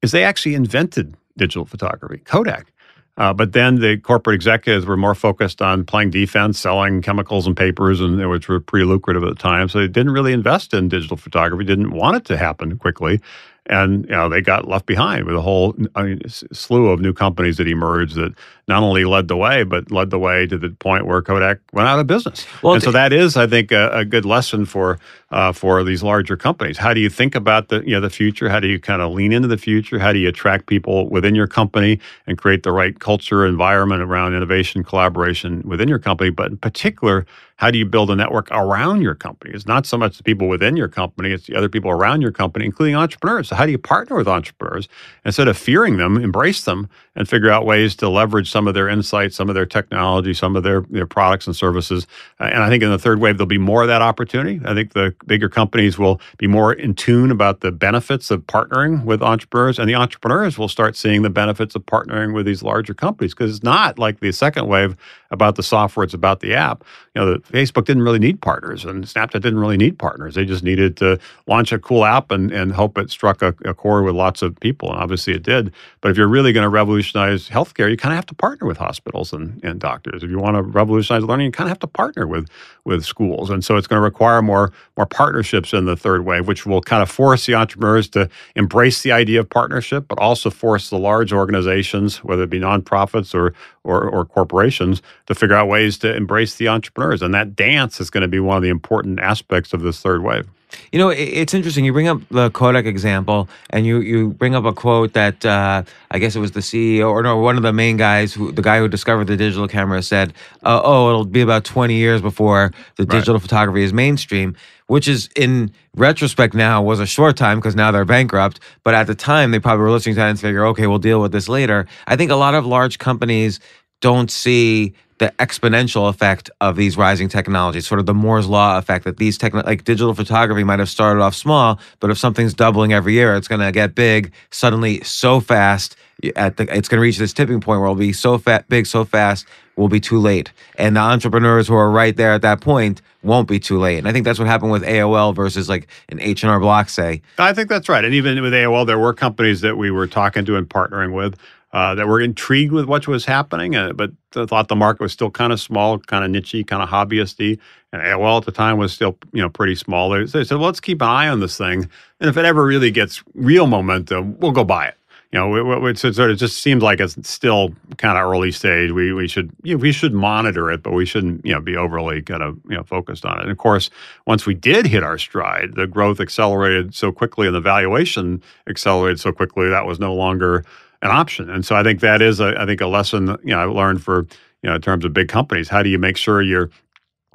[0.01, 2.17] is they actually invented digital photography.
[2.25, 2.73] Kodak
[3.17, 7.57] uh, but then the corporate executives were more focused on playing defense, selling chemicals and
[7.57, 9.67] papers, and which were pretty lucrative at the time.
[9.69, 11.65] So they didn't really invest in digital photography.
[11.65, 13.19] Didn't want it to happen quickly,
[13.65, 17.13] and you know they got left behind with a whole I mean, slew of new
[17.13, 18.33] companies that emerged that
[18.67, 21.87] not only led the way but led the way to the point where Kodak went
[21.87, 22.45] out of business.
[22.61, 24.99] Well, and so that is, I think, a, a good lesson for
[25.31, 26.77] uh, for these larger companies.
[26.77, 28.49] How do you think about the you know the future?
[28.49, 29.99] How do you kind of lean into the future?
[29.99, 34.35] How do you attract people within your company and create the right culture environment around
[34.35, 36.29] innovation, collaboration within your company?
[36.29, 37.25] But in particular,
[37.57, 39.51] how do you build a network around your company?
[39.53, 42.31] It's not so much the people within your company; it's the other people around your
[42.31, 43.49] company, including entrepreneurs.
[43.49, 44.87] So how do you partner with entrepreneurs
[45.25, 46.17] instead of fearing them?
[46.17, 49.67] Embrace them and figure out ways to leverage some of their insights, some of their
[49.67, 52.07] technology, some of their, their products and services.
[52.39, 54.59] Uh, and I think in the third wave, there'll be more of that opportunity.
[54.65, 59.05] I think the bigger companies will be more in tune about the benefits of partnering
[59.05, 62.95] with entrepreneurs, and the entrepreneurs will start seeing the benefits of partnering with these larger
[62.95, 64.97] companies because it's not like the second wave
[65.31, 66.83] about the software, it's about the app.
[67.15, 70.35] You know, Facebook didn't really need partners, and Snapchat didn't really need partners.
[70.35, 73.73] They just needed to launch a cool app and, and hope it struck a, a
[73.73, 75.73] chord with lots of people, and obviously it did.
[76.01, 78.77] But if you're really going to revolutionize healthcare, you kind of have to partner with
[78.77, 80.23] hospitals and, and doctors.
[80.23, 82.47] If you want to revolutionize learning, you kind of have to partner with
[82.85, 86.47] with schools, and so it's going to require more more partnerships in the third wave,
[86.47, 90.49] which will kind of force the entrepreneurs to embrace the idea of partnership, but also
[90.49, 95.67] force the large organizations, whether it be nonprofits or or, or corporations, to figure out
[95.67, 97.21] ways to embrace the entrepreneurs.
[97.21, 100.23] And that dance is going to be one of the important aspects of this third
[100.23, 100.47] wave.
[100.91, 101.85] You know, it's interesting.
[101.85, 105.83] You bring up the Kodak example, and you you bring up a quote that uh,
[106.11, 108.61] I guess it was the CEO or no, one of the main guys, who, the
[108.61, 112.73] guy who discovered the digital camera, said, uh, "Oh, it'll be about twenty years before
[112.97, 113.41] the digital right.
[113.41, 114.55] photography is mainstream."
[114.87, 118.61] Which is, in retrospect, now was a short time because now they're bankrupt.
[118.83, 121.21] But at the time, they probably were listening to that and figure, "Okay, we'll deal
[121.21, 123.61] with this later." I think a lot of large companies
[124.01, 129.05] don't see the exponential effect of these rising technologies, sort of the Moore's law effect
[129.05, 132.93] that these tech, like digital photography might have started off small, but if something's doubling
[132.93, 135.95] every year, it's going to get big suddenly so fast.
[136.35, 138.87] At the, it's going to reach this tipping point where it'll be so fat, big,
[138.87, 140.51] so fast, we'll be too late.
[140.77, 143.99] And the entrepreneurs who are right there at that point won't be too late.
[143.99, 146.89] And I think that's what happened with AOL versus like an H and R Block,
[146.89, 147.21] say.
[147.37, 148.03] I think that's right.
[148.03, 151.37] And even with AOL, there were companies that we were talking to and partnering with
[151.73, 155.29] uh, that were intrigued with what was happening, uh, but thought the market was still
[155.29, 157.59] kind of small, kind of nichey, kind of hobbyisty.
[157.91, 160.09] And AOL at the time was still, you know, pretty small.
[160.09, 162.91] They said, well, let's keep an eye on this thing, and if it ever really
[162.91, 164.97] gets real momentum, we'll go buy it.
[165.33, 168.91] You know, it, it, it just seems like it's still kind of early stage.
[168.91, 171.75] We we should you know, we should monitor it, but we shouldn't you know be
[171.75, 173.41] overly kind of you know focused on it.
[173.41, 173.89] And of course,
[174.25, 179.19] once we did hit our stride, the growth accelerated so quickly, and the valuation accelerated
[179.19, 180.63] so quickly that was no longer
[181.09, 181.49] an option.
[181.49, 184.03] And so I think that is, a, I think, a lesson you know I learned
[184.03, 184.27] for
[184.61, 185.67] you know in terms of big companies.
[185.69, 186.69] How do you make sure you're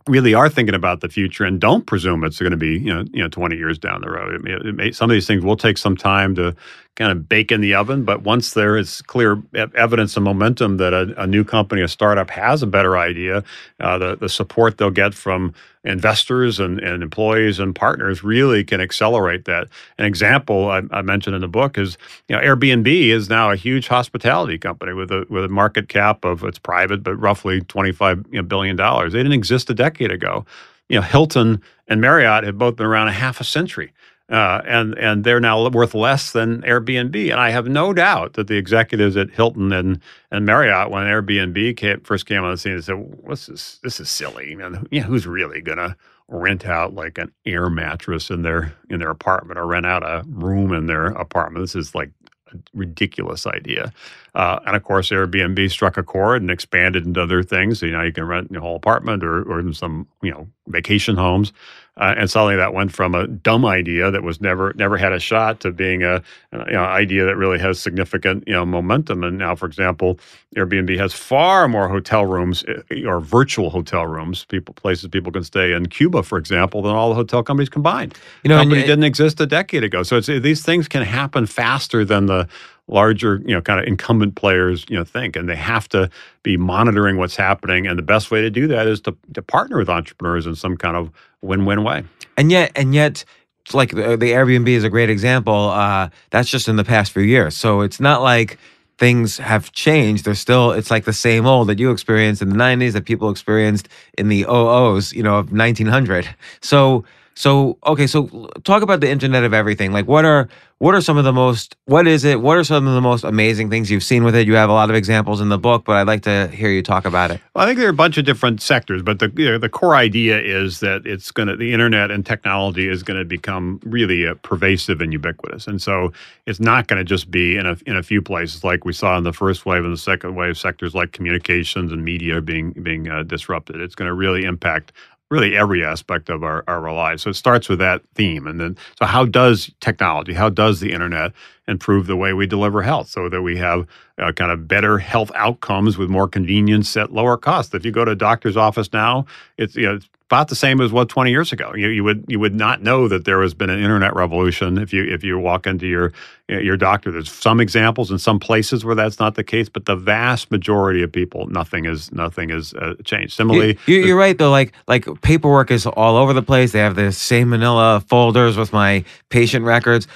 [0.09, 3.05] really are thinking about the future and don't presume it's going to be you know
[3.13, 4.35] you know 20 years down the road.
[4.35, 6.55] It may, it may, some of these things will take some time to
[6.97, 8.05] kind of bake in the oven.
[8.05, 12.29] But once there is clear evidence and momentum that a, a new company, a startup
[12.31, 13.43] has a better idea,
[13.81, 18.81] uh, the, the support they'll get from investors and, and employees and partners really can
[18.81, 19.69] accelerate that.
[19.99, 23.57] An example I, I, mentioned in the book is you know Airbnb is now a
[23.57, 27.91] huge hospitality company with a with a market cap of it's private but roughly twenty
[27.91, 29.13] five billion dollars.
[29.13, 30.45] They didn't exist a decade ago.
[30.89, 33.93] You know Hilton and Marriott have both been around a half a century.
[34.33, 37.31] Uh, and and they're now worth less than Airbnb.
[37.31, 41.77] And I have no doubt that the executives at Hilton and and Marriott, when Airbnb
[41.77, 43.79] came, first came on the scene, said, "What's this?
[43.83, 44.55] This is silly.
[44.55, 49.01] And you know, who's really gonna rent out like an air mattress in their in
[49.01, 51.63] their apartment or rent out a room in their apartment?
[51.63, 52.11] This is like
[52.55, 53.93] a ridiculous idea."
[54.35, 57.81] Uh, and of course, Airbnb struck a chord and expanded into other things.
[57.81, 60.49] So, you know, you can rent your whole apartment or or in some you know
[60.69, 61.53] vacation homes.
[61.99, 65.21] Uh, and suddenly that went from a dumb idea that was never never had a
[65.21, 69.23] shot to being a you know, idea that really has significant you know momentum.
[69.23, 70.19] And now, for example,
[70.57, 75.45] Airbnb has far more hotel rooms eh, or virtual hotel rooms, people places people can
[75.45, 78.15] stay in Cuba, for example, than all the hotel companies combined.
[78.43, 82.07] You know, company didn't exist a decade ago, so it's, these things can happen faster
[82.07, 82.49] than the
[82.89, 86.11] larger, you know, kind of incumbent players, you know, think, and they have to
[86.43, 87.87] be monitoring what's happening.
[87.87, 90.77] And the best way to do that is to, to partner with entrepreneurs in some
[90.77, 92.05] kind of win-win way.
[92.37, 93.25] And yet, and yet,
[93.73, 95.71] like the, the Airbnb is a great example.
[95.71, 98.59] Uh, that's just in the past few years, so it's not like
[98.99, 100.25] things have changed.
[100.25, 103.31] They're still, it's like the same old that you experienced in the 90s that people
[103.31, 106.29] experienced in the OOs, you know, of 1900.
[106.61, 109.93] So so okay, so talk about the Internet of Everything.
[109.93, 112.41] Like, what are what are some of the most what is it?
[112.41, 114.47] What are some of the most amazing things you've seen with it?
[114.49, 116.83] You have a lot of examples in the book, but I'd like to hear you
[116.83, 117.41] talk about it.
[117.55, 119.69] Well, I think there are a bunch of different sectors, but the you know, the
[119.69, 123.81] core idea is that it's going to the internet and technology is going to become
[123.85, 126.13] really uh, pervasive and ubiquitous, and so
[126.47, 129.17] it's not going to just be in a in a few places like we saw
[129.17, 133.09] in the first wave and the second wave sectors like communications and media being being
[133.09, 133.81] uh, disrupted.
[133.81, 134.93] It's going to really impact
[135.33, 137.23] really every aspect of our, our lives.
[137.23, 138.47] So it starts with that theme.
[138.47, 141.33] And then, so how does technology, how does the internet
[141.73, 143.87] improve the way we deliver health so that we have
[144.19, 147.75] uh, kind of better health outcomes with more convenience at lower cost?
[147.75, 149.27] If you go to a doctor's office now,
[149.59, 151.75] it's, you know, it's about the same as what 20 years ago.
[151.75, 154.91] You, you would you would not know that there has been an internet revolution if
[154.91, 156.11] you if you walk into your
[156.49, 157.11] your doctor.
[157.11, 161.03] There's some examples in some places where that's not the case, but the vast majority
[161.03, 163.35] of people, nothing is nothing is uh, changed.
[163.35, 164.51] Similarly, you, are right though.
[164.51, 166.73] Like like paperwork is all over the place.
[166.73, 170.09] They have the same Manila folders with my patient records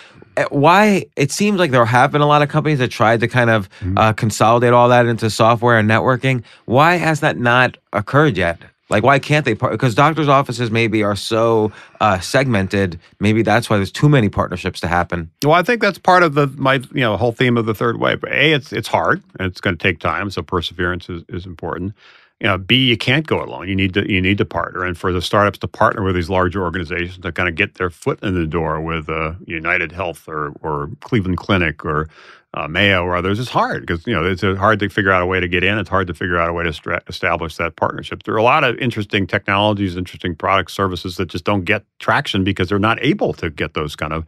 [0.50, 3.50] why it seems like there have been a lot of companies that tried to kind
[3.50, 3.98] of Mm-hmm.
[3.98, 6.42] uh, consolidate all that into software and networking.
[6.66, 8.58] Why has that not occurred yet?
[8.88, 9.54] Like, why can't they?
[9.56, 13.00] Par- because doctors' offices maybe are so uh, segmented.
[13.18, 15.28] Maybe that's why there's too many partnerships to happen.
[15.42, 17.98] Well, I think that's part of the my you know whole theme of the third
[17.98, 18.22] wave.
[18.24, 21.94] A, it's it's hard and it's going to take time, so perseverance is, is important.
[22.40, 23.66] You know, B, you can't go alone.
[23.66, 26.28] You need to you need to partner, and for the startups to partner with these
[26.28, 30.28] larger organizations to kind of get their foot in the door with uh, United Health
[30.28, 32.10] or or Cleveland Clinic or
[32.52, 35.26] uh, Mayo or others is hard because you know it's hard to figure out a
[35.26, 35.78] way to get in.
[35.78, 38.24] It's hard to figure out a way to stra- establish that partnership.
[38.24, 42.44] There are a lot of interesting technologies, interesting products, services that just don't get traction
[42.44, 44.26] because they're not able to get those kind of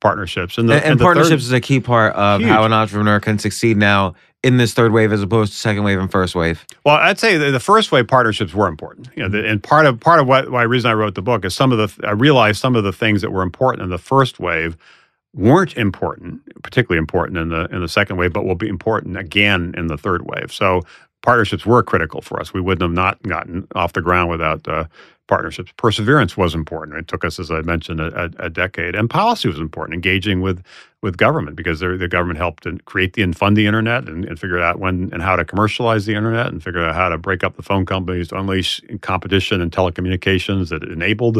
[0.00, 0.56] partnerships.
[0.56, 2.48] the, And, and the third- partnerships is a key part of Huge.
[2.50, 5.98] how an entrepreneur can succeed now in this third wave as opposed to second wave
[5.98, 6.64] and first wave.
[6.84, 9.08] Well, I'd say the, first wave partnerships were important.
[9.14, 11.44] You know, the, and part of part of what why reason I wrote the book
[11.44, 13.98] is some of the I realized some of the things that were important in the
[13.98, 14.76] first wave
[15.34, 19.74] weren't important, particularly important in the in the second wave, but will be important again
[19.76, 20.52] in the third wave.
[20.52, 20.82] So
[21.22, 22.54] partnerships were critical for us.
[22.54, 24.86] We wouldn't have not gotten off the ground without uh,
[25.30, 25.72] partnerships.
[25.76, 26.98] Perseverance was important.
[26.98, 28.96] It took us, as I mentioned, a, a, decade.
[28.96, 30.62] And policy was important, engaging with
[31.02, 34.60] with government because the government helped create the and fund the internet and, and figure
[34.60, 37.56] out when and how to commercialize the internet and figure out how to break up
[37.56, 41.36] the phone companies to unleash competition and telecommunications that enabled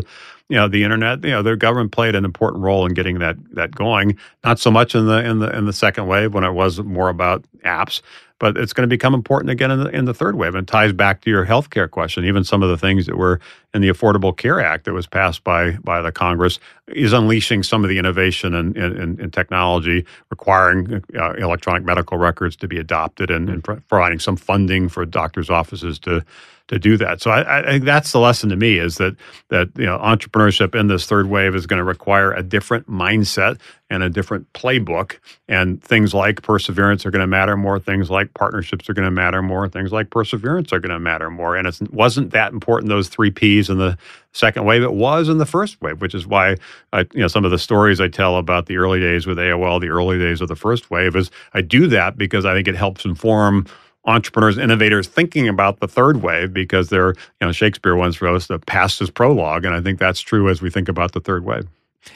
[0.48, 3.36] you know the internet you know the government played an important role in getting that
[3.54, 6.52] that going not so much in the in the in the second wave when it
[6.52, 8.00] was more about apps
[8.40, 10.70] but it's going to become important again in the, in the third wave and it
[10.70, 12.24] ties back to your healthcare question.
[12.24, 13.38] Even some of the things that were
[13.72, 16.58] in the Affordable Care Act that was passed by by the Congress
[16.94, 22.18] is unleashing some of the innovation and in, in, in technology, requiring uh, electronic medical
[22.18, 26.24] records to be adopted and, and providing some funding for doctors' offices to
[26.70, 27.20] to do that.
[27.20, 29.16] So I, I think that's the lesson to me is that
[29.48, 33.58] that you know entrepreneurship in this third wave is going to require a different mindset
[33.90, 37.80] and a different playbook, and things like perseverance are going to matter more.
[37.80, 39.68] Things like partnerships are going to matter more.
[39.68, 41.56] Things like perseverance are going to matter more.
[41.56, 43.98] And it wasn't that important those three P's and the
[44.32, 44.82] second wave.
[44.82, 46.56] It was in the first wave, which is why
[46.92, 49.80] I, you know some of the stories I tell about the early days with AOL,
[49.80, 52.76] the early days of the first wave, is I do that because I think it
[52.76, 53.66] helps inform
[54.06, 58.58] entrepreneurs, innovators thinking about the third wave because they're, you know, Shakespeare once wrote the
[58.58, 59.64] past is prologue.
[59.64, 61.68] And I think that's true as we think about the third wave.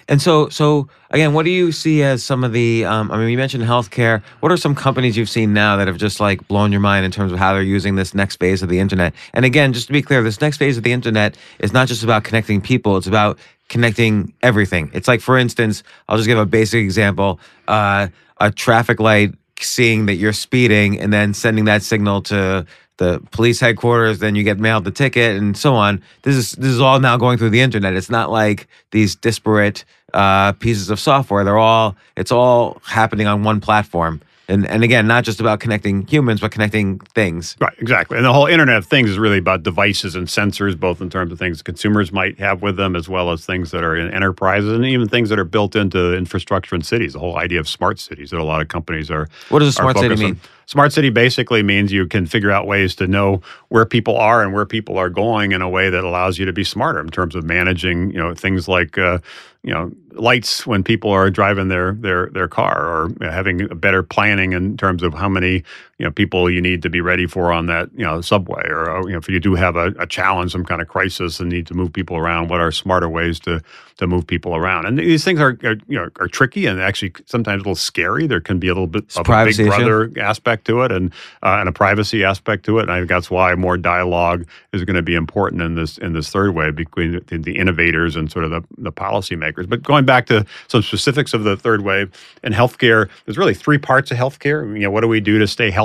[0.08, 2.84] And so, so again, what do you see as some of the?
[2.84, 4.22] Um, I mean, you mentioned healthcare.
[4.40, 7.10] What are some companies you've seen now that have just like blown your mind in
[7.10, 9.14] terms of how they're using this next phase of the internet?
[9.32, 12.02] And again, just to be clear, this next phase of the internet is not just
[12.02, 14.90] about connecting people; it's about connecting everything.
[14.92, 18.08] It's like, for instance, I'll just give a basic example: uh,
[18.40, 22.66] a traffic light seeing that you're speeding and then sending that signal to
[22.98, 26.02] the police headquarters then you get mailed the ticket and so on.
[26.22, 27.94] This is this is all now going through the internet.
[27.94, 31.44] It's not like these disparate uh, pieces of software.
[31.44, 36.06] They're all it's all happening on one platform and and again not just about connecting
[36.06, 38.16] humans but connecting things Right, exactly.
[38.16, 41.32] And the whole Internet of Things is really about devices and sensors, both in terms
[41.32, 44.72] of things consumers might have with them, as well as things that are in enterprises
[44.72, 47.14] and even things that are built into infrastructure in cities.
[47.14, 49.28] The whole idea of smart cities that a lot of companies are.
[49.48, 50.30] What does a smart city focused on.
[50.32, 50.40] mean?
[50.66, 54.52] Smart city basically means you can figure out ways to know where people are and
[54.52, 57.34] where people are going in a way that allows you to be smarter in terms
[57.34, 59.18] of managing, you know, things like, uh,
[59.64, 64.52] you know, lights when people are driving their their their car, or having better planning
[64.52, 65.64] in terms of how many
[65.98, 69.02] you know people you need to be ready for on that you know subway, or,
[69.04, 71.66] you know if you do have a, a challenge, some kind of crisis, and need
[71.66, 73.60] to move people around, what are smarter ways to
[73.96, 74.86] to move people around?
[74.86, 78.26] And these things are, are you know are tricky and actually sometimes a little scary.
[78.26, 79.66] There can be a little bit It's of a big issue.
[79.66, 82.82] brother aspect to it and uh, and a privacy aspect to it.
[82.82, 86.12] And I think that's why more dialogue is going to be important in this in
[86.12, 89.68] this third way between the, the innovators and sort of the, the policymakers.
[89.68, 92.10] But going back to some specifics of the third wave
[92.42, 94.66] in healthcare, there's really three parts of healthcare.
[94.74, 95.83] You know, what do we do to stay healthy?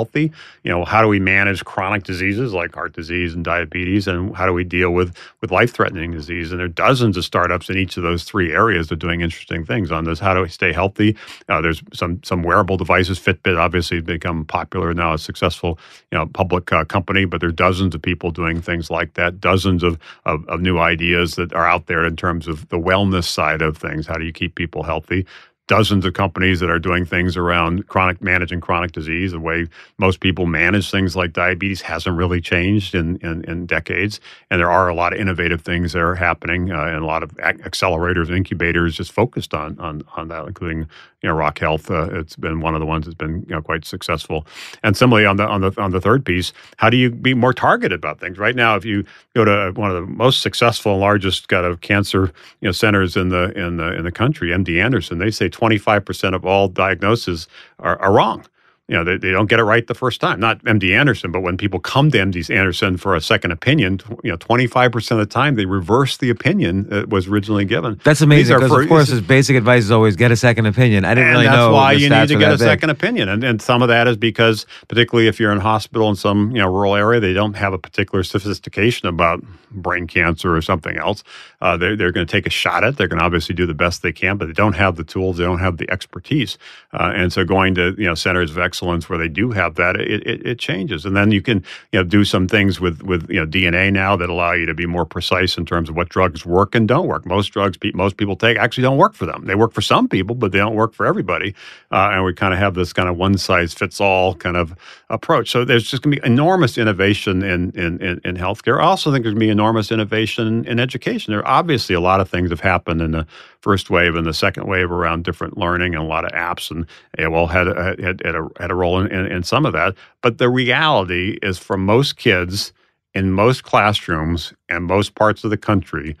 [0.62, 4.46] You know, how do we manage chronic diseases like heart disease and diabetes, and how
[4.46, 6.50] do we deal with with life threatening disease?
[6.50, 9.20] And there are dozens of startups in each of those three areas that are doing
[9.20, 10.18] interesting things on this.
[10.18, 11.16] How do we stay healthy?
[11.48, 13.18] Uh, there's some some wearable devices.
[13.18, 15.78] Fitbit obviously become popular now, a successful
[16.10, 19.40] you know public uh, company, but there are dozens of people doing things like that.
[19.40, 23.24] Dozens of, of of new ideas that are out there in terms of the wellness
[23.24, 24.06] side of things.
[24.06, 25.26] How do you keep people healthy?
[25.70, 29.30] Dozens of companies that are doing things around chronic managing chronic disease.
[29.30, 34.18] The way most people manage things like diabetes hasn't really changed in, in, in decades.
[34.50, 37.22] And there are a lot of innovative things that are happening uh, and a lot
[37.22, 40.88] of ac- accelerators and incubators just focused on on, on that, including
[41.22, 41.88] you know Rock Health.
[41.88, 44.46] Uh, it's been one of the ones that's been you know quite successful.
[44.82, 47.52] And similarly on the on the on the third piece, how do you be more
[47.52, 48.38] targeted about things?
[48.38, 49.04] Right now, if you
[49.36, 53.16] go to one of the most successful and largest kind of cancer you know centers
[53.16, 57.48] in the in the in the country, MD Anderson, they say 25% of all diagnoses
[57.80, 58.44] are, are wrong
[58.90, 60.40] you know, they, they don't get it right the first time.
[60.40, 64.32] Not MD Anderson, but when people come to MD Anderson for a second opinion, you
[64.32, 68.00] know, 25% of the time they reverse the opinion that was originally given.
[68.02, 71.04] That's amazing because, of course, his basic advice is always get a second opinion.
[71.04, 71.66] I didn't and really that's know.
[71.66, 73.28] That's why you need to get a second opinion.
[73.28, 76.58] And, and some of that is because, particularly if you're in hospital in some, you
[76.58, 81.22] know, rural area, they don't have a particular sophistication about brain cancer or something else.
[81.60, 82.96] Uh, they're they're going to take a shot at it.
[82.96, 85.36] They're going to obviously do the best they can, but they don't have the tools.
[85.36, 86.58] They don't have the expertise.
[86.92, 89.74] Uh, and so going to, you know, centers of excellence excellence where they do have
[89.74, 91.04] that, it, it, it, changes.
[91.04, 91.58] And then you can
[91.92, 94.74] you know do some things with with you know DNA now that allow you to
[94.74, 97.26] be more precise in terms of what drugs work and don't work.
[97.26, 99.44] Most drugs most people take actually don't work for them.
[99.44, 101.54] They work for some people, but they don't work for everybody.
[101.90, 104.74] Uh, and we kind of have this kind of one size fits all kind of
[105.10, 105.50] approach.
[105.50, 108.78] So there's just going to be enormous innovation in, in in in healthcare.
[108.80, 111.32] I also think there's going to be enormous innovation in education.
[111.32, 113.26] There are obviously a lot of things have happened in the
[113.62, 116.86] first wave and the second wave around different learning and a lot of apps and
[117.18, 119.94] AOL had had, had, a, had a role in, in, in some of that.
[120.22, 122.72] But the reality is for most kids
[123.14, 126.16] in most classrooms and most parts of the country,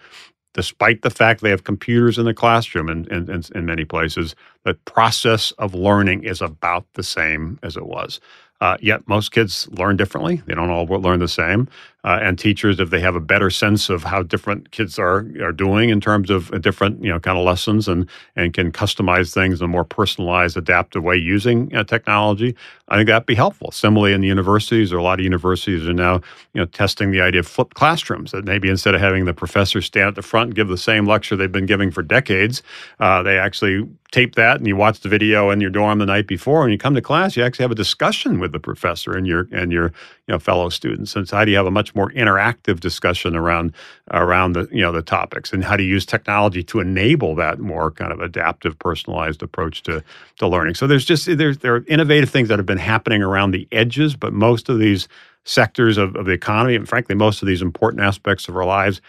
[0.54, 4.74] despite the fact they have computers in the classroom in, in, in, many places, the
[4.74, 8.20] process of learning is about the same as it was.
[8.60, 10.42] Uh, yet most kids learn differently.
[10.46, 11.68] They don't all learn the same
[12.04, 15.52] uh, and teachers if they have a better sense of how different kids are are
[15.52, 19.60] doing in terms of different you know kind of lessons and and can customize things
[19.60, 22.54] in a more personalized, adaptive way using uh, technology.
[22.90, 23.70] I think that'd be helpful.
[23.70, 26.14] Similarly, in the universities, or a lot of universities are now
[26.54, 28.32] you know testing the idea of flipped classrooms.
[28.32, 31.06] That maybe instead of having the professor stand at the front and give the same
[31.06, 32.62] lecture they've been giving for decades,
[32.98, 36.26] uh, they actually tape that and you watch the video in your dorm the night
[36.26, 36.64] before.
[36.64, 39.46] and you come to class, you actually have a discussion with the professor and your
[39.52, 39.86] and your
[40.26, 41.14] you know fellow students.
[41.14, 43.72] And so how do you have a much more interactive discussion around
[44.10, 47.90] around the you know the topics and how to use technology to enable that more
[47.90, 50.02] kind of adaptive, personalized approach to
[50.38, 50.74] to learning.
[50.74, 54.16] So there's just there's there are innovative things that have been happening around the edges,
[54.16, 55.08] but most of these
[55.44, 59.00] sectors of, of the economy and frankly most of these important aspects of our lives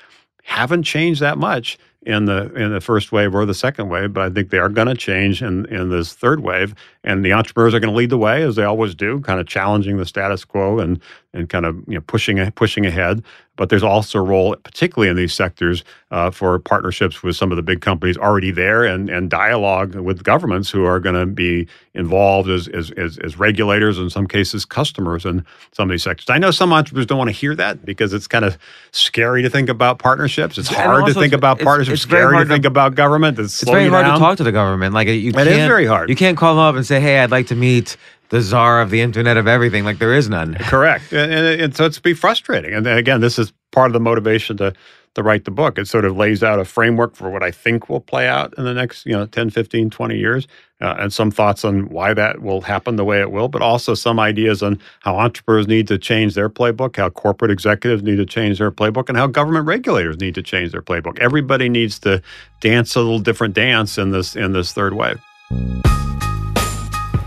[0.43, 4.23] haven't changed that much in the in the first wave or the second wave, but
[4.23, 7.75] I think they are going to change in in this third wave, and the entrepreneurs
[7.75, 10.43] are going to lead the way as they always do, kind of challenging the status
[10.43, 10.99] quo and
[11.33, 13.23] and kind of you know pushing pushing ahead.
[13.57, 17.57] But there's also a role, particularly in these sectors, uh, for partnerships with some of
[17.57, 21.67] the big companies already there, and and dialogue with governments who are going to be
[21.93, 26.29] involved as, as as as regulators, in some cases customers, in some of these sectors.
[26.29, 28.57] I know some entrepreneurs don't want to hear that because it's kind of
[28.91, 30.57] scary to think about partnerships.
[30.57, 31.95] It's hard to think about partnerships.
[31.95, 33.37] It's, it's scary to think to, about government.
[33.37, 34.13] It's, it's very hard down.
[34.13, 34.93] to talk to the government.
[34.93, 36.09] Like you, it is very hard.
[36.09, 37.97] You can't call them up and say, "Hey, I'd like to meet."
[38.31, 39.85] The czar of the internet of everything.
[39.85, 40.55] Like there is none.
[40.55, 41.13] Correct.
[41.13, 42.73] And, and, and so it's be frustrating.
[42.73, 44.73] And again, this is part of the motivation to
[45.13, 45.77] to write the book.
[45.77, 48.63] It sort of lays out a framework for what I think will play out in
[48.63, 50.47] the next, you know, 10, 15, 20 years,
[50.79, 53.93] uh, and some thoughts on why that will happen the way it will, but also
[53.93, 58.25] some ideas on how entrepreneurs need to change their playbook, how corporate executives need to
[58.25, 61.19] change their playbook, and how government regulators need to change their playbook.
[61.19, 62.21] Everybody needs to
[62.61, 65.19] dance a little different dance in this in this third wave.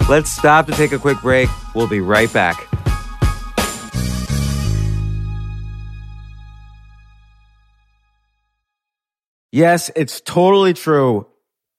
[0.06, 1.48] Let's stop to take a quick break.
[1.74, 2.68] We'll be right back.
[9.50, 11.26] Yes, it's totally true.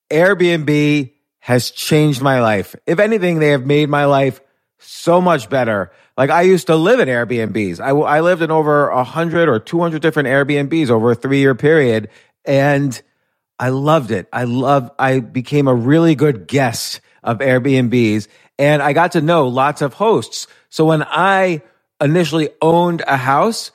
[0.09, 2.75] Airbnb has changed my life.
[2.87, 4.41] If anything, they have made my life
[4.79, 5.91] so much better.
[6.17, 7.79] Like I used to live in Airbnbs.
[7.79, 12.09] I, I lived in over 100 or 200 different Airbnbs over a three year period.
[12.43, 12.99] And
[13.59, 14.27] I loved it.
[14.33, 19.47] I love, I became a really good guest of Airbnbs and I got to know
[19.47, 20.47] lots of hosts.
[20.69, 21.61] So when I
[21.99, 23.71] initially owned a house,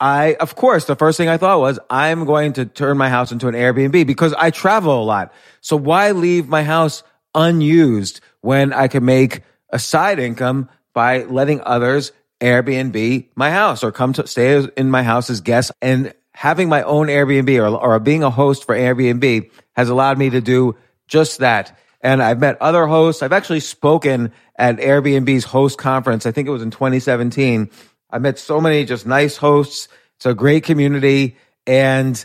[0.00, 3.32] I, of course, the first thing I thought was I'm going to turn my house
[3.32, 5.32] into an Airbnb because I travel a lot.
[5.60, 7.02] So why leave my house
[7.34, 13.92] unused when I can make a side income by letting others Airbnb my house or
[13.92, 17.98] come to stay in my house as guests and having my own Airbnb or, or
[17.98, 20.76] being a host for Airbnb has allowed me to do
[21.08, 21.78] just that.
[22.00, 23.22] And I've met other hosts.
[23.22, 26.26] I've actually spoken at Airbnb's host conference.
[26.26, 27.70] I think it was in 2017.
[28.10, 29.88] I met so many just nice hosts.
[30.16, 31.36] It's a great community.
[31.66, 32.24] And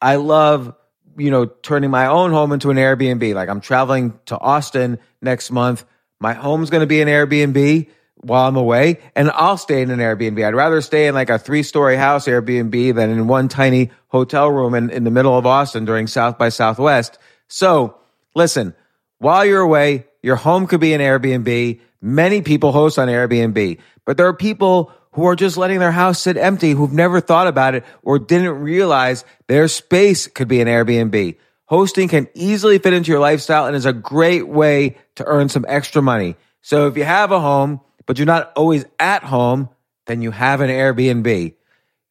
[0.00, 0.74] I love,
[1.16, 3.34] you know, turning my own home into an Airbnb.
[3.34, 5.84] Like I'm traveling to Austin next month.
[6.20, 7.88] My home's going to be an Airbnb
[8.20, 10.44] while I'm away and I'll stay in an Airbnb.
[10.44, 14.50] I'd rather stay in like a three story house Airbnb than in one tiny hotel
[14.50, 17.18] room in, in the middle of Austin during South by Southwest.
[17.46, 17.96] So
[18.34, 18.74] listen,
[19.18, 21.80] while you're away, your home could be an Airbnb.
[22.00, 26.20] Many people host on Airbnb, but there are people who are just letting their house
[26.20, 30.68] sit empty who've never thought about it or didn't realize their space could be an
[30.68, 31.36] Airbnb.
[31.64, 35.66] Hosting can easily fit into your lifestyle and is a great way to earn some
[35.68, 36.36] extra money.
[36.62, 39.68] So if you have a home, but you're not always at home,
[40.06, 41.54] then you have an Airbnb.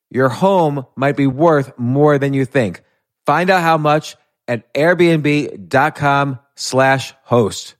[0.09, 2.81] Your home might be worth more than you think.
[3.25, 4.15] Find out how much
[4.47, 7.75] at airbnb.com slash host.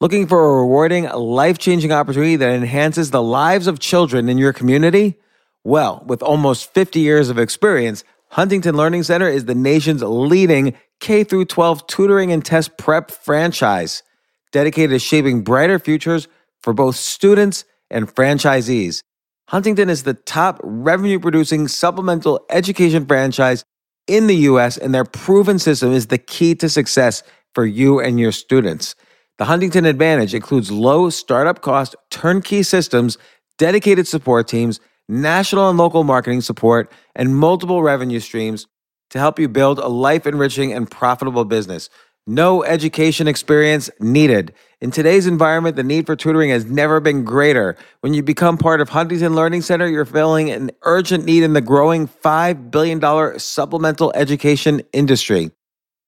[0.00, 4.52] Looking for a rewarding, life changing opportunity that enhances the lives of children in your
[4.52, 5.18] community?
[5.64, 11.24] Well, with almost 50 years of experience, Huntington Learning Center is the nation's leading K
[11.24, 14.04] 12 tutoring and test prep franchise,
[14.52, 16.28] dedicated to shaping brighter futures
[16.60, 19.02] for both students and franchisees.
[19.48, 23.64] Huntington is the top revenue producing supplemental education franchise
[24.06, 27.22] in the US, and their proven system is the key to success
[27.54, 28.94] for you and your students.
[29.38, 33.16] The Huntington Advantage includes low startup cost turnkey systems,
[33.56, 38.66] dedicated support teams, national and local marketing support, and multiple revenue streams
[39.08, 41.88] to help you build a life enriching and profitable business.
[42.28, 44.54] No education experience needed.
[44.82, 47.74] In today's environment, the need for tutoring has never been greater.
[48.02, 51.62] When you become part of Huntington Learning Center, you're filling an urgent need in the
[51.62, 55.52] growing $5 billion supplemental education industry.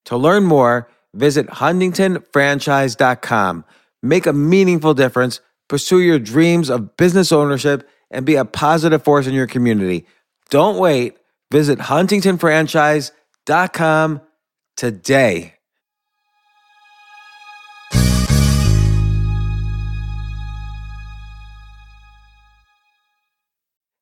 [0.04, 3.64] To learn more, visit huntingtonfranchise.com.
[4.02, 5.40] Make a meaningful difference,
[5.70, 10.04] pursue your dreams of business ownership, and be a positive force in your community.
[10.50, 11.16] Don't wait.
[11.50, 14.20] Visit huntingtonfranchise.com
[14.76, 15.54] today.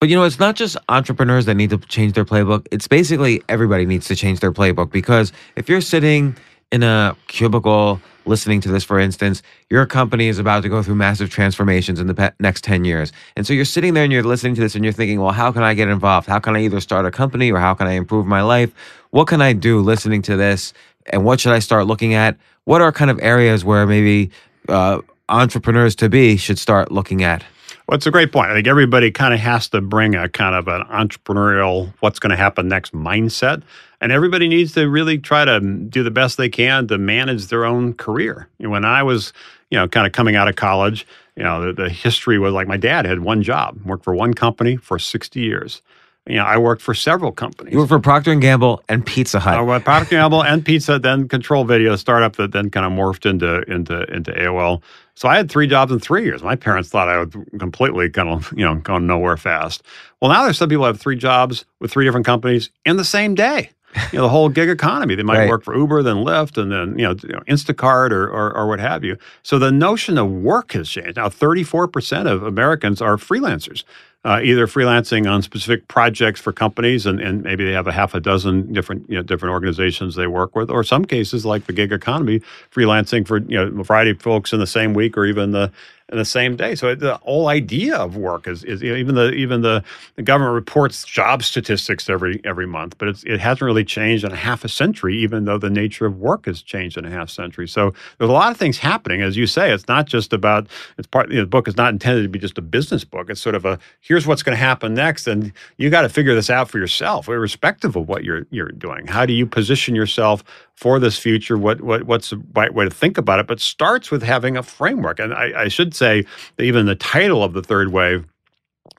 [0.00, 2.68] But you know, it's not just entrepreneurs that need to change their playbook.
[2.70, 6.36] It's basically everybody needs to change their playbook because if you're sitting
[6.70, 10.94] in a cubicle listening to this, for instance, your company is about to go through
[10.94, 13.10] massive transformations in the pe- next 10 years.
[13.34, 15.50] And so you're sitting there and you're listening to this and you're thinking, well, how
[15.50, 16.28] can I get involved?
[16.28, 18.72] How can I either start a company or how can I improve my life?
[19.10, 20.74] What can I do listening to this?
[21.06, 22.36] And what should I start looking at?
[22.64, 24.30] What are kind of areas where maybe
[24.68, 27.42] uh, entrepreneurs to be should start looking at?
[27.88, 28.50] Well, it's a great point.
[28.50, 32.30] I think everybody kind of has to bring a kind of an entrepreneurial, what's going
[32.30, 33.62] to happen next mindset.
[34.02, 37.64] And everybody needs to really try to do the best they can to manage their
[37.64, 38.46] own career.
[38.58, 39.32] You know, when I was,
[39.70, 42.68] you know, kind of coming out of college, you know, the, the history was like
[42.68, 45.80] my dad had one job, worked for one company for 60 years.
[46.26, 47.72] You know, I worked for several companies.
[47.72, 49.54] You work for Procter and Gamble and Pizza Hut.
[49.54, 53.24] I went Procter Gamble and Pizza, then Control Video startup that then kind of morphed
[53.24, 54.82] into into into AOL.
[55.18, 56.44] So I had three jobs in three years.
[56.44, 59.82] My parents thought I would completely kind of you know gone nowhere fast.
[60.22, 63.04] Well, now there's some people who have three jobs with three different companies in the
[63.04, 63.70] same day.
[64.12, 65.16] You know, the whole gig economy.
[65.16, 65.48] They might Right.
[65.48, 68.68] work for Uber, then Lyft, and then you know, you know Instacart or, or or
[68.68, 69.16] what have you.
[69.42, 71.16] So the notion of work has changed.
[71.16, 73.82] Now, 34% of Americans are freelancers.
[74.24, 78.14] Uh, either freelancing on specific projects for companies, and, and maybe they have a half
[78.14, 81.72] a dozen different you know, different organizations they work with, or some cases like the
[81.72, 82.40] gig economy,
[82.72, 85.70] freelancing for you know a variety of folks in the same week or even the
[86.10, 86.74] in the same day.
[86.74, 89.84] So the whole idea of work is, is you know, even the even the,
[90.16, 94.36] the government reports job statistics every every month, but it hasn't really changed in a
[94.36, 97.68] half a century, even though the nature of work has changed in a half century.
[97.68, 99.70] So there's a lot of things happening, as you say.
[99.70, 100.66] It's not just about
[100.96, 101.28] it's part.
[101.28, 103.28] You know, the book is not intended to be just a business book.
[103.28, 106.34] It's sort of a here's what's going to happen next, and you got to figure
[106.34, 109.06] this out for yourself, irrespective of what you're you're doing.
[109.06, 110.44] How do you position yourself
[110.74, 111.56] for this future?
[111.56, 113.46] What what what's the right way to think about it?
[113.46, 116.24] But starts with having a framework, and I, I should say
[116.56, 118.26] that even the title of the third wave,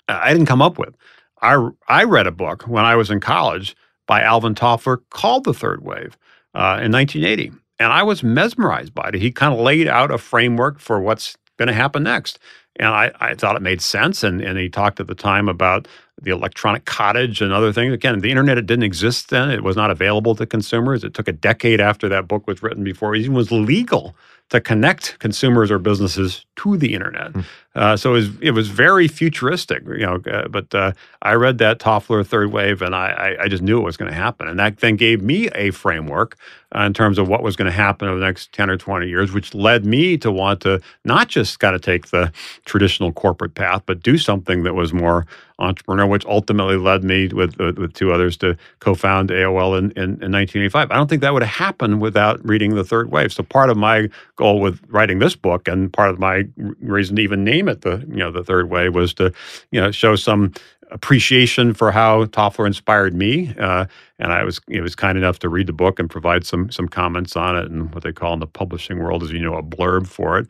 [0.08, 0.96] I didn't come up with.
[1.42, 3.76] I, I read a book when I was in college
[4.08, 6.18] by Alvin Toffler called The Third Wave
[6.54, 7.52] uh, in 1980.
[7.80, 9.16] And I was mesmerized by it.
[9.16, 12.40] He kind of laid out a framework for what's going to happen next.
[12.80, 14.24] And I, I thought it made sense.
[14.24, 15.88] And, and he talked at the time about
[16.22, 17.94] the electronic cottage and other things.
[17.94, 19.50] Again, the internet it didn't exist then.
[19.52, 21.04] It was not available to consumers.
[21.04, 24.16] It took a decade after that book was written before it even was legal
[24.50, 27.34] to connect consumers or businesses to the internet.
[27.34, 27.46] Mm.
[27.80, 30.22] Uh, so it was, it was very futuristic, you know.
[30.30, 33.86] Uh, but uh, I read that Toffler Third Wave, and I, I, just knew it
[33.86, 36.38] was going to happen, and that then gave me a framework
[36.76, 39.08] uh, in terms of what was going to happen over the next ten or twenty
[39.08, 42.34] years, which led me to want to not just kind of take the
[42.66, 45.26] traditional corporate path, but do something that was more
[45.60, 50.32] entrepreneur, which ultimately led me with with, two others to co-found AOL in, in, in
[50.32, 50.92] 1985.
[50.92, 53.32] I don't think that would have happened without reading the Third Wave.
[53.32, 56.44] So part of my goal with writing this book, and part of my
[56.82, 59.34] reason to even name it the you know the Third Wave was to
[59.72, 60.54] you know show some
[60.92, 63.54] appreciation for how Toffler inspired me.
[63.60, 63.86] Uh,
[64.18, 66.88] and I was it was kind enough to read the book and provide some some
[66.88, 69.64] comments on it and what they call in the publishing world, as you know, a
[69.64, 70.48] blurb for it.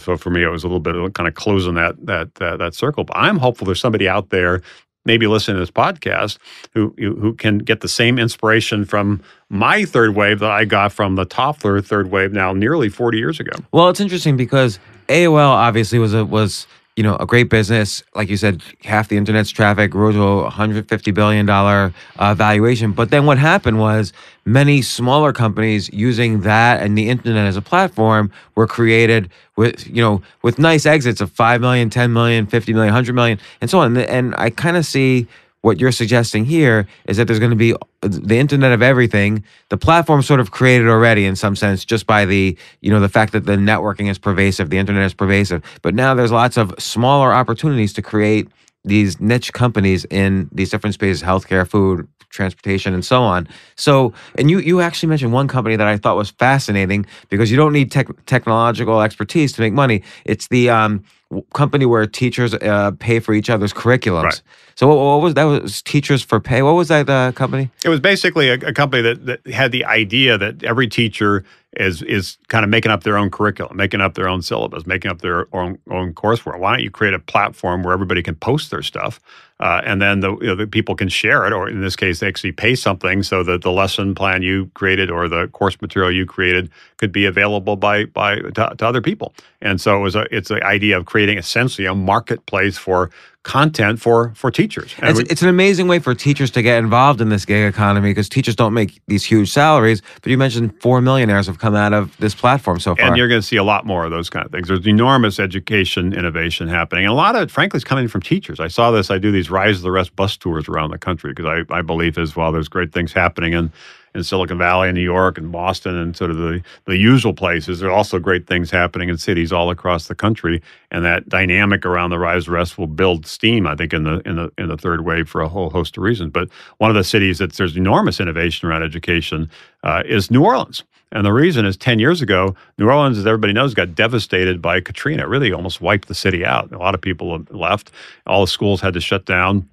[0.00, 2.58] So for me, it was a little bit of kind of closing that that that,
[2.58, 3.04] that circle.
[3.04, 4.62] But I'm hopeful there's somebody out there.
[5.04, 6.38] Maybe listening to this podcast,
[6.74, 11.16] who who can get the same inspiration from my third wave that I got from
[11.16, 13.50] the Toffler third wave now nearly 40 years ago.
[13.72, 14.78] Well, it's interesting because
[15.12, 18.02] AOL obviously was a was you know, a great business.
[18.14, 22.92] Like you said, half the internet's traffic grew to a $150 billion uh, valuation.
[22.92, 24.12] But then what happened was
[24.44, 30.02] many smaller companies using that and the internet as a platform were created with, you
[30.02, 33.78] know, with nice exits of 5 million, 10 million, 50 million, 100 million, and so
[33.78, 33.96] on.
[33.96, 35.26] And I kind of see
[35.62, 39.76] what you're suggesting here is that there's going to be the internet of everything the
[39.76, 43.32] platform sort of created already in some sense just by the you know the fact
[43.32, 45.62] that the networking is pervasive the internet is pervasive.
[45.82, 48.48] But now there's lots of smaller opportunities to create
[48.84, 53.46] these niche companies in these different spaces healthcare food transportation and so on.
[53.76, 57.56] So and you you actually mentioned one company that i thought was fascinating because you
[57.56, 60.02] don't need tech, technological expertise to make money.
[60.24, 61.04] It's the um,
[61.52, 64.42] company where teachers uh, pay for each other's curriculums right.
[64.74, 65.44] So what, what, was that?
[65.44, 66.62] Was Teachers for Pay?
[66.62, 67.70] What was that uh, company?
[67.84, 72.02] It was basically a, a company that, that had the idea that every teacher is
[72.02, 75.20] is kind of making up their own curriculum, making up their own syllabus, making up
[75.20, 76.58] their own own coursework.
[76.58, 79.20] Why don't you create a platform where everybody can post their stuff,
[79.60, 82.20] uh, and then the, you know, the people can share it, or in this case,
[82.20, 86.10] they actually pay something so that the lesson plan you created or the course material
[86.10, 89.34] you created could be available by by to, to other people.
[89.60, 93.10] And so it was a it's the idea of creating essentially a marketplace for
[93.42, 94.94] content for for teachers.
[94.98, 98.10] It's, we, it's, an amazing way for teachers to get involved in this gig economy
[98.10, 100.00] because teachers don't make these huge salaries.
[100.22, 103.28] But you mentioned four millionaires have come out of this platform so far, and you're
[103.28, 104.68] going to see a lot more of those kind of things.
[104.68, 108.60] There's enormous education innovation happening, and a lot of it, frankly, is coming from teachers.
[108.60, 109.10] I saw this.
[109.10, 111.82] I do these Rise of the Rest bus tours around the country because I, I
[111.82, 112.52] believe as well.
[112.52, 113.70] There's great things happening and
[114.14, 117.80] in Silicon Valley and New York and Boston and sort of the, the usual places.
[117.80, 120.62] There are also great things happening in cities all across the country.
[120.90, 124.04] And that dynamic around the Rise of the Rest will build steam, I think, in
[124.04, 126.32] the in the in the third wave for a whole host of reasons.
[126.32, 129.50] But one of the cities that there's enormous innovation around education
[129.82, 130.84] uh, is New Orleans.
[131.12, 134.80] And the reason is 10 years ago, New Orleans, as everybody knows, got devastated by
[134.80, 135.24] Katrina.
[135.24, 136.72] It really almost wiped the city out.
[136.72, 137.92] A lot of people left.
[138.26, 139.68] All the schools had to shut down.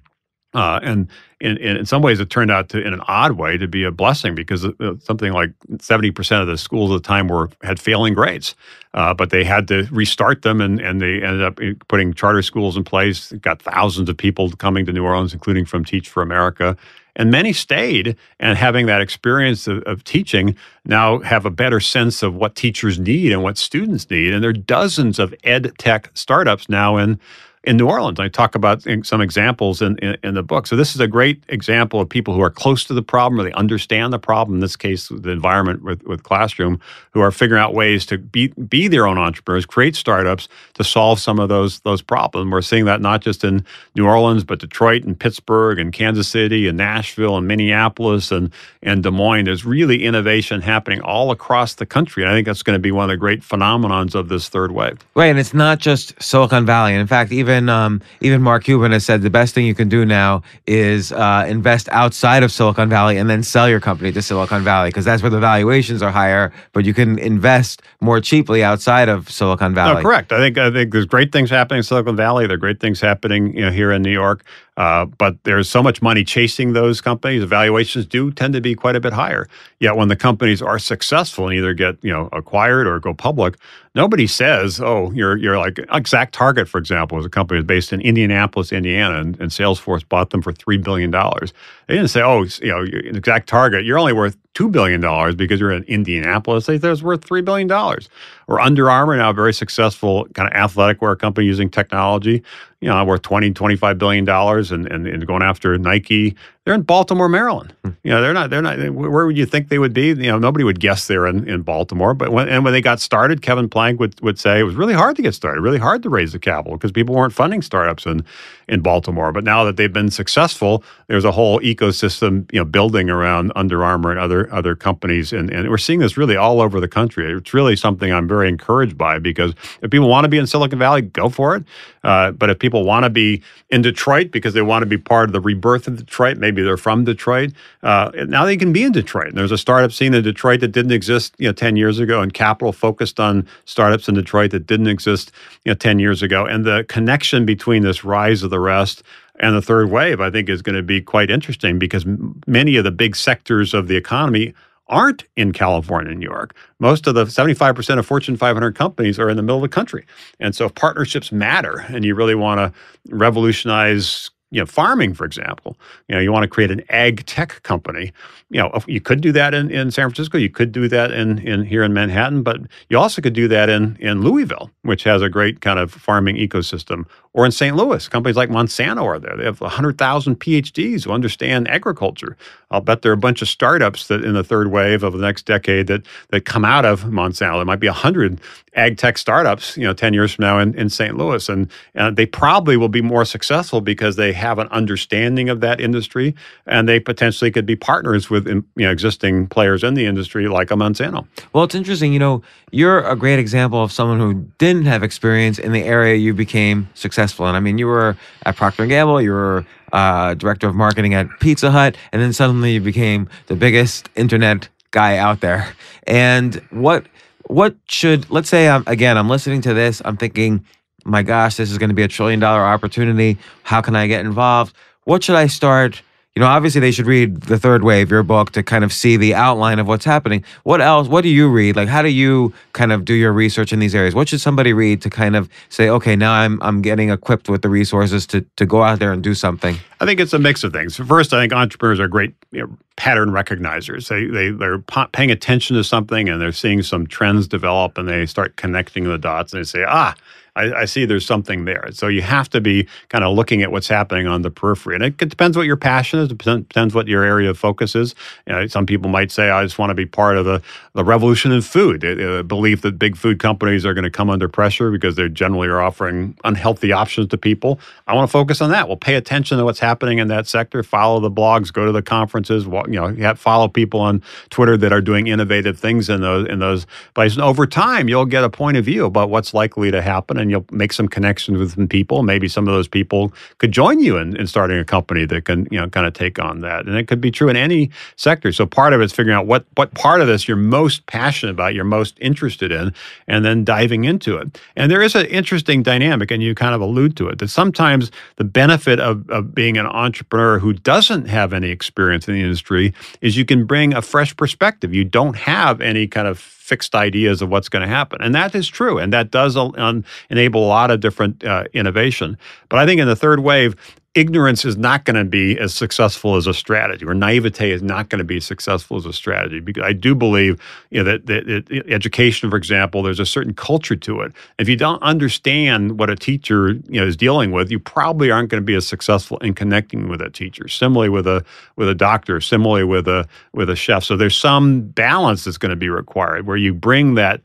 [0.52, 1.08] Uh, and
[1.40, 3.90] in, in some ways, it turned out to, in an odd way, to be a
[3.92, 7.78] blessing because uh, something like seventy percent of the schools at the time were had
[7.78, 8.56] failing grades,
[8.94, 12.42] uh, but they had to restart them, and, and they ended up uh, putting charter
[12.42, 13.30] schools in place.
[13.40, 16.76] Got thousands of people coming to New Orleans, including from Teach for America,
[17.20, 20.56] and many stayed and having that experience of, of, teaching
[20.86, 24.32] now have a better sense of what teachers need and what students need.
[24.32, 27.20] And there are dozens of ed tech startups now in
[27.64, 28.18] in New Orleans.
[28.18, 30.66] I talk about some examples in, in, in, the book.
[30.66, 33.44] So this is a great example of people who are close to the problem or
[33.44, 36.80] they understand the problem, in this case, the environment with, with Classroom,
[37.12, 41.20] who are figuring out ways to be, be their own entrepreneurs, create startups to solve
[41.20, 42.50] some of those, those problems.
[42.50, 46.66] We're seeing that not just in New Orleans, but Detroit and Pittsburgh and Kansas City
[46.66, 48.50] and Nashville and Minneapolis and,
[48.82, 49.44] and Des Moines.
[49.44, 52.22] There's really innovation happening all across the country.
[52.22, 54.72] And I think that's going to be one of the great phenomenons of this third
[54.72, 54.98] wave.
[55.14, 55.26] Right.
[55.26, 56.92] And it's not just Silicon Valley.
[56.92, 59.74] And in fact, even even um, even Mark Cuban has said the best thing you
[59.74, 64.12] can do now is uh, invest outside of Silicon Valley and then sell your company
[64.12, 66.52] to Silicon Valley because that's where the valuations are higher.
[66.72, 69.96] But you can invest more cheaply outside of Silicon Valley.
[69.96, 70.32] No, correct.
[70.32, 72.46] I think I think there's great things happening in Silicon Valley.
[72.46, 74.44] There are great things happening you know, here in New York.
[74.80, 77.44] Uh, but there's so much money chasing those companies.
[77.44, 79.46] Valuations do tend to be quite a bit higher.
[79.78, 83.58] Yet when the companies are successful and either get you know acquired or go public,
[83.94, 88.00] nobody says, "Oh, you're you're like Exact Target, for example, is a company based in
[88.00, 91.52] Indianapolis, Indiana, and, and Salesforce bought them for three billion dollars."
[91.86, 95.60] They didn't say, "Oh, you know, Exact Target, you're only worth two billion dollars because
[95.60, 98.08] you're in Indianapolis." They said it's worth three billion dollars.
[98.48, 102.42] Or Under Armour, now a very successful kind of athletic wear company using technology,
[102.80, 106.36] you know, worth 20, 25 billion dollars, and, and and going after Nike
[106.70, 107.74] they're in Baltimore, Maryland.
[107.84, 107.90] Hmm.
[108.04, 108.48] You know, they're not.
[108.48, 108.78] They're not.
[108.92, 110.06] Where would you think they would be?
[110.10, 112.14] You know, nobody would guess they're in, in Baltimore.
[112.14, 114.94] But when and when they got started, Kevin Plank would would say it was really
[114.94, 118.06] hard to get started, really hard to raise the capital because people weren't funding startups
[118.06, 118.24] in
[118.68, 119.32] in Baltimore.
[119.32, 123.82] But now that they've been successful, there's a whole ecosystem you know building around Under
[123.82, 127.32] Armour and other other companies, and and we're seeing this really all over the country.
[127.32, 130.78] It's really something I'm very encouraged by because if people want to be in Silicon
[130.78, 131.64] Valley, go for it.
[132.04, 135.28] Uh, but if people want to be in Detroit because they want to be part
[135.28, 137.52] of the rebirth of Detroit, maybe maybe they're from Detroit.
[137.82, 139.28] Uh, now they can be in Detroit.
[139.28, 142.20] And there's a startup scene in Detroit that didn't exist, you know, 10 years ago,
[142.20, 145.32] and Capital focused on startups in Detroit that didn't exist,
[145.64, 146.44] you know, 10 years ago.
[146.44, 149.02] And the connection between this rise of the rest
[149.40, 152.04] and the third wave, I think, is going to be quite interesting because
[152.46, 154.54] many of the big sectors of the economy
[154.88, 156.54] aren't in California and New York.
[156.80, 160.04] Most of the 75% of Fortune 500 companies are in the middle of the country.
[160.40, 165.76] And so partnerships matter and you really want to revolutionize you know, farming, for example.
[166.08, 168.12] You know, you want to create an ag tech company.
[168.50, 170.38] You know, you could do that in, in San Francisco.
[170.38, 173.68] You could do that in, in here in Manhattan, but you also could do that
[173.68, 177.06] in, in Louisville, which has a great kind of farming ecosystem.
[177.32, 177.76] Or in St.
[177.76, 179.36] Louis, companies like Monsanto are there.
[179.36, 182.36] They have 100,000 PhDs who understand agriculture.
[182.72, 185.20] I'll bet there are a bunch of startups that in the third wave of the
[185.20, 187.58] next decade that, that come out of Monsanto.
[187.58, 188.40] There might be 100
[188.74, 191.16] ag tech startups, you know, 10 years from now in, in St.
[191.16, 191.48] Louis.
[191.48, 195.80] And, and they probably will be more successful because they have an understanding of that
[195.80, 196.34] industry
[196.66, 200.72] and they potentially could be partners with you know, existing players in the industry like
[200.72, 201.26] a Monsanto.
[201.52, 202.12] Well, it's interesting.
[202.12, 206.16] You know, you're a great example of someone who didn't have experience in the area
[206.16, 207.54] you became successful in.
[207.54, 211.28] I mean, you were at Procter & Gamble, you were uh, director of marketing at
[211.40, 215.74] Pizza Hut, and then suddenly you became the biggest internet guy out there.
[216.06, 217.06] And what
[217.46, 220.64] what should let's say I'm again I'm listening to this I'm thinking
[221.04, 224.24] my gosh this is going to be a trillion dollar opportunity how can I get
[224.24, 226.02] involved what should I start
[226.34, 229.16] you know obviously they should read the third wave your book to kind of see
[229.16, 232.52] the outline of what's happening what else what do you read like how do you
[232.72, 235.48] kind of do your research in these areas what should somebody read to kind of
[235.68, 239.12] say okay now I'm I'm getting equipped with the resources to to go out there
[239.12, 240.96] and do something I think it's a mix of things.
[240.96, 244.08] First, I think entrepreneurs are great you know, pattern recognizers.
[244.08, 244.78] They, they, they're
[245.12, 249.18] paying attention to something and they're seeing some trends develop and they start connecting the
[249.18, 250.14] dots and they say, ah,
[250.56, 251.88] I, I, see there's something there.
[251.92, 254.94] So you have to be kind of looking at what's happening on the periphery.
[254.94, 258.14] And it, depends what your passion is, it depends what your area of focus is.
[258.46, 260.62] You know, some people might say, I just want to be part of the,
[260.94, 262.00] the revolution in food.
[262.00, 265.68] The belief that big food companies are going to come under pressure because they generally
[265.68, 267.78] are offering unhealthy options to people.
[268.06, 268.88] I want to focus on that.
[268.88, 272.02] Well, pay attention to what's happening in that sector, follow the blogs, go to the
[272.02, 276.58] conferences, you know, follow people on Twitter that are doing innovative things in those, in
[276.58, 277.38] those places.
[277.38, 280.50] And over time, you'll get a point of view about what's likely to happen and
[280.50, 282.22] you'll make some connections with some people.
[282.22, 285.68] Maybe some of those people could join you in, in starting a company that can,
[285.70, 286.86] you know, kind of take on that.
[286.86, 288.52] And it could be true in any sector.
[288.52, 291.74] So part of it's figuring out what what part of this you're most passionate about,
[291.74, 292.92] you're most interested in,
[293.28, 294.58] and then diving into it.
[294.76, 298.10] And there is an interesting dynamic, and you kind of allude to it, that sometimes
[298.36, 302.94] the benefit of, of being an entrepreneur who doesn't have any experience in the industry
[303.20, 304.94] is you can bring a fresh perspective.
[304.94, 308.22] You don't have any kind of fixed ideas of what's going to happen.
[308.22, 308.96] And that is true.
[308.98, 312.38] And that does um, enable a lot of different uh, innovation.
[312.68, 313.74] But I think in the third wave,
[314.20, 318.10] ignorance is not going to be as successful as a strategy, or naivete is not
[318.10, 319.60] going to be successful as a strategy.
[319.60, 320.60] Because I do believe,
[320.90, 324.32] you know, that, that, that education, for example, there's a certain culture to it.
[324.58, 328.50] If you don't understand what a teacher, you know, is dealing with, you probably aren't
[328.50, 330.68] going to be as successful in connecting with a teacher.
[330.68, 331.44] Similarly, with a
[331.76, 334.04] with a doctor, similarly with a with a chef.
[334.04, 337.40] So there's some balance that's going to be required where you bring that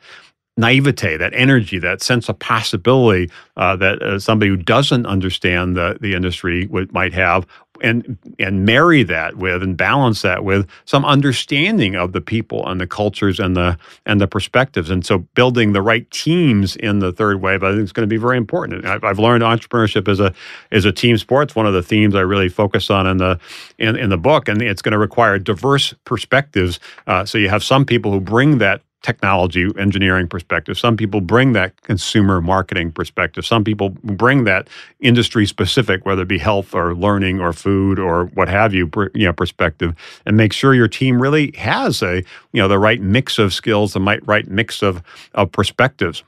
[0.57, 5.97] naivete, that energy, that sense of possibility uh, that uh, somebody who doesn't understand the,
[5.99, 7.45] the industry would, might have,
[7.81, 12.79] and and marry that with and balance that with some understanding of the people and
[12.79, 14.89] the cultures and the and the perspectives.
[14.89, 18.13] And so, building the right teams in the third wave, I think, is going to
[18.13, 18.85] be very important.
[18.85, 20.33] I've, I've learned entrepreneurship is a
[20.71, 21.49] is a team sport.
[21.49, 23.39] It's one of the themes I really focus on in the
[23.77, 26.79] in, in the book, and it's going to require diverse perspectives.
[27.07, 30.79] Uh, so you have some people who bring that technology engineering perspective.
[30.79, 33.45] Some people bring that consumer marketing perspective.
[33.45, 34.67] Some people bring that
[34.99, 39.27] industry specific, whether it be health or learning or food or what have you, you
[39.27, 39.93] know, perspective,
[40.25, 43.93] and make sure your team really has a you know the right mix of skills,
[43.93, 45.03] the right mix of
[45.35, 46.23] of perspectives.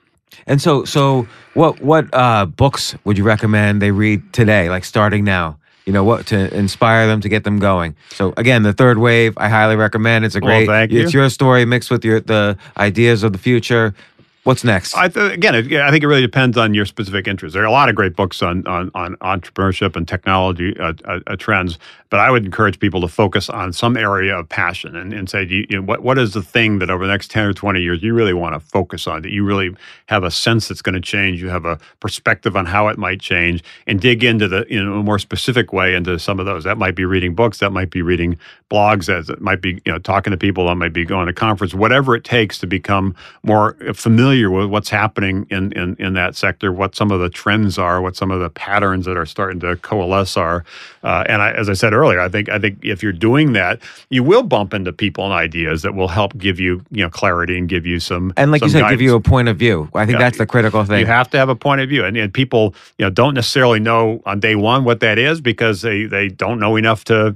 [0.46, 5.24] And so, so what what uh, books would you recommend they read today, like starting
[5.24, 5.58] now?
[5.88, 7.96] You know what to inspire them to get them going.
[8.10, 10.26] So again, the third wave, I highly recommend.
[10.26, 10.68] It's a great.
[10.68, 13.96] Well, it's your story mixed with your the ideas of the future.
[14.44, 14.96] What's next?
[14.96, 17.54] I th- again, it, I think it really depends on your specific interests.
[17.54, 21.36] There are a lot of great books on on, on entrepreneurship and technology uh, uh,
[21.38, 21.80] trends,
[22.10, 25.44] but I would encourage people to focus on some area of passion and, and say,
[25.44, 27.82] you, you know, what what is the thing that over the next ten or twenty
[27.82, 29.22] years you really want to focus on?
[29.22, 29.76] That you really
[30.08, 31.42] have a sense that's going to change.
[31.42, 35.04] You have a perspective on how it might change, and dig into the in a
[35.04, 36.64] more specific way into some of those.
[36.64, 37.60] That might be reading books.
[37.60, 38.38] That might be reading
[38.70, 39.08] blogs.
[39.08, 40.68] That might be you know talking to people.
[40.68, 41.74] That might be going to conference.
[41.74, 46.36] Whatever it takes to become more familiar familiar with what's happening in, in, in that
[46.36, 49.60] sector, what some of the trends are, what some of the patterns that are starting
[49.60, 50.66] to coalesce are.
[51.04, 53.80] Uh, and I, as I said earlier, I think I think if you're doing that,
[54.10, 57.58] you will bump into people and ideas that will help give you you know clarity
[57.58, 58.94] and give you some and like some you said, guidance.
[58.94, 59.90] give you a point of view.
[59.94, 60.26] I think Yeah.
[60.26, 61.00] that's the critical thing.
[61.00, 63.80] You have to have a point of view, and, and people, you know, don't necessarily
[63.80, 67.36] know on day one what that is because they they don't know enough to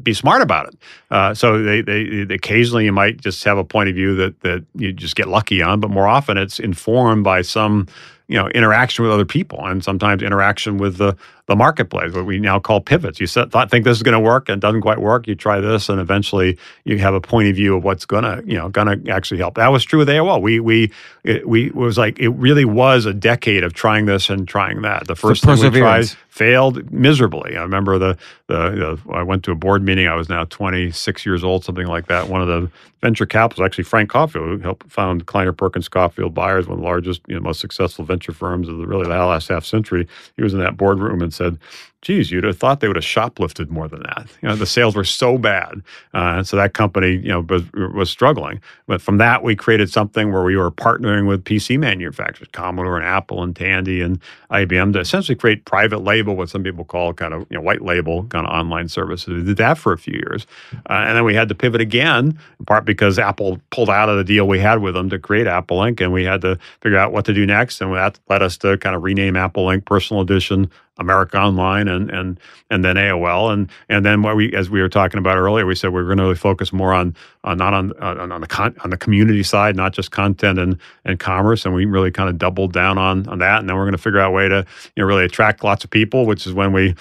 [0.00, 0.76] be smart about it.
[1.10, 4.40] Uh, so they, they, they occasionally you might just have a point of view that
[4.42, 7.86] that you just get lucky on, but more often it's informed by some
[8.28, 11.16] you know interaction with other people and sometimes interaction with the
[11.48, 13.18] the marketplace, what we now call pivots.
[13.18, 15.26] You set, thought, think this is going to work and it doesn't quite work.
[15.26, 18.42] You try this, and eventually you have a point of view of what's going to,
[18.46, 19.54] you know, going to actually help.
[19.54, 20.42] That was true with AOL.
[20.42, 20.92] We we
[21.24, 24.82] it, we it was like it really was a decade of trying this and trying
[24.82, 25.06] that.
[25.06, 26.04] The first thing we tried
[26.38, 27.56] failed miserably.
[27.56, 30.06] I remember the, the the I went to a board meeting.
[30.06, 32.28] I was now 26 years old, something like that.
[32.28, 32.70] One of the
[33.00, 36.86] venture capitals, actually Frank Caufield, who helped found Kleiner Perkins Caufield Byers, one of the
[36.86, 40.06] largest, you know, most successful venture firms of the really the last half century.
[40.36, 41.58] He was in that boardroom and said,
[42.02, 44.28] geez, you'd have thought they would have shoplifted more than that.
[44.40, 45.82] You know, the sales were so bad,
[46.14, 48.60] uh, so that company, you know, was, was struggling.
[48.86, 53.04] But from that, we created something where we were partnering with PC manufacturers, Commodore and
[53.04, 54.20] Apple and Tandy and
[54.50, 57.82] IBM, to essentially create private label, what some people call kind of you know white
[57.82, 59.34] label kind of online services.
[59.34, 60.46] We did that for a few years,
[60.88, 64.16] uh, and then we had to pivot again, in part because Apple pulled out of
[64.16, 67.12] the deal we had with them to create AppleLink, and we had to figure out
[67.12, 70.70] what to do next, and that led us to kind of rename AppleLink Personal Edition
[70.98, 74.88] America Online and and and then AOL and and then what we as we were
[74.88, 77.16] talking about earlier, we said we are going to really focus more on,
[77.48, 80.58] on not on uh, on, on the con, on the community side, not just content
[80.58, 83.76] and and commerce, and we really kind of doubled down on on that, and then
[83.76, 86.26] we're going to figure out a way to you know really attract lots of people,
[86.26, 86.94] which is when we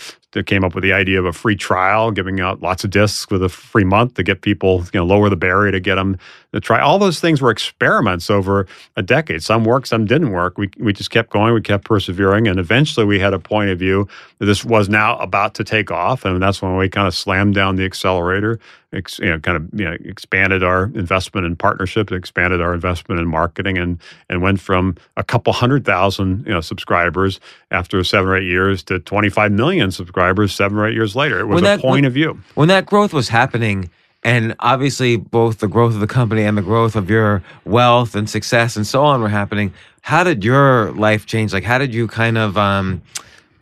[0.45, 3.41] came up with the idea of a free trial, giving out lots of discs with
[3.41, 6.17] a free month to get people you know lower the barrier to get them
[6.53, 6.79] to try.
[6.79, 9.43] All those things were experiments over a decade.
[9.43, 10.57] Some worked, some didn't work.
[10.57, 13.79] We we just kept going, we kept persevering, and eventually we had a point of
[13.79, 14.07] view
[14.39, 17.55] that this was now about to take off, and that's when we kind of slammed
[17.55, 18.59] down the accelerator,
[18.93, 23.19] ex, you know, kind of you know, expanded our investment in partnerships, expanded our investment
[23.21, 27.39] in marketing, and and went from a couple hundred thousand you know subscribers
[27.71, 31.39] after seven or eight years to 25 million subscribers seven or eight years later.
[31.39, 32.39] It was When a that- point when- of view.
[32.55, 33.89] when that growth was happening
[34.23, 38.27] and obviously both the growth of the company and the growth of your wealth and
[38.29, 39.71] success and so on were happening
[40.01, 42.99] how did your life change like how did you kind of um,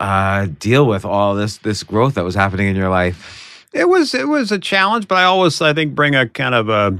[0.00, 3.45] uh, deal with all this this growth that was happening in your life
[3.76, 6.68] It was it was a challenge, but I always I think bring a kind of
[6.68, 6.98] a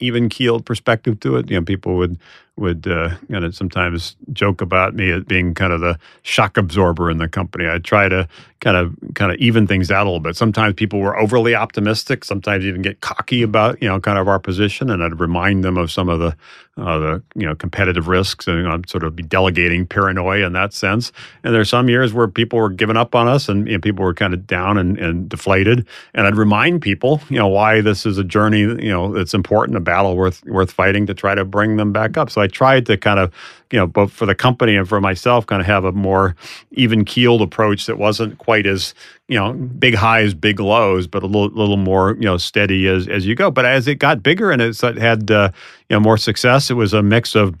[0.00, 1.50] even keeled perspective to it.
[1.50, 2.18] You know, people would
[2.56, 3.16] would uh,
[3.50, 7.68] sometimes joke about me as being kind of the shock absorber in the company.
[7.68, 8.28] I try to
[8.60, 10.36] kind of kind of even things out a little bit.
[10.36, 12.24] Sometimes people were overly optimistic.
[12.24, 15.76] Sometimes even get cocky about you know kind of our position, and I'd remind them
[15.76, 16.36] of some of the
[16.76, 20.72] uh, the you know competitive risks, and I'd sort of be delegating paranoia in that
[20.72, 21.12] sense.
[21.42, 24.04] And there's some years where people were giving up on us, and you know, people
[24.04, 25.86] were kind of down and, and deflated.
[26.14, 29.76] And I'd remind people you know why this is a journey you know it's important,
[29.76, 32.30] a battle worth worth fighting to try to bring them back up.
[32.30, 33.32] So I tried to kind of
[33.70, 36.34] you know, both for the company and for myself, kind of have a more
[36.72, 38.94] even keeled approach that wasn't quite as,
[39.28, 43.06] you know, big highs, big lows, but a little, little more, you know, steady as
[43.06, 43.50] as you go.
[43.50, 45.50] But as it got bigger and it had, uh,
[45.88, 47.54] you know, more success, it was a mix of,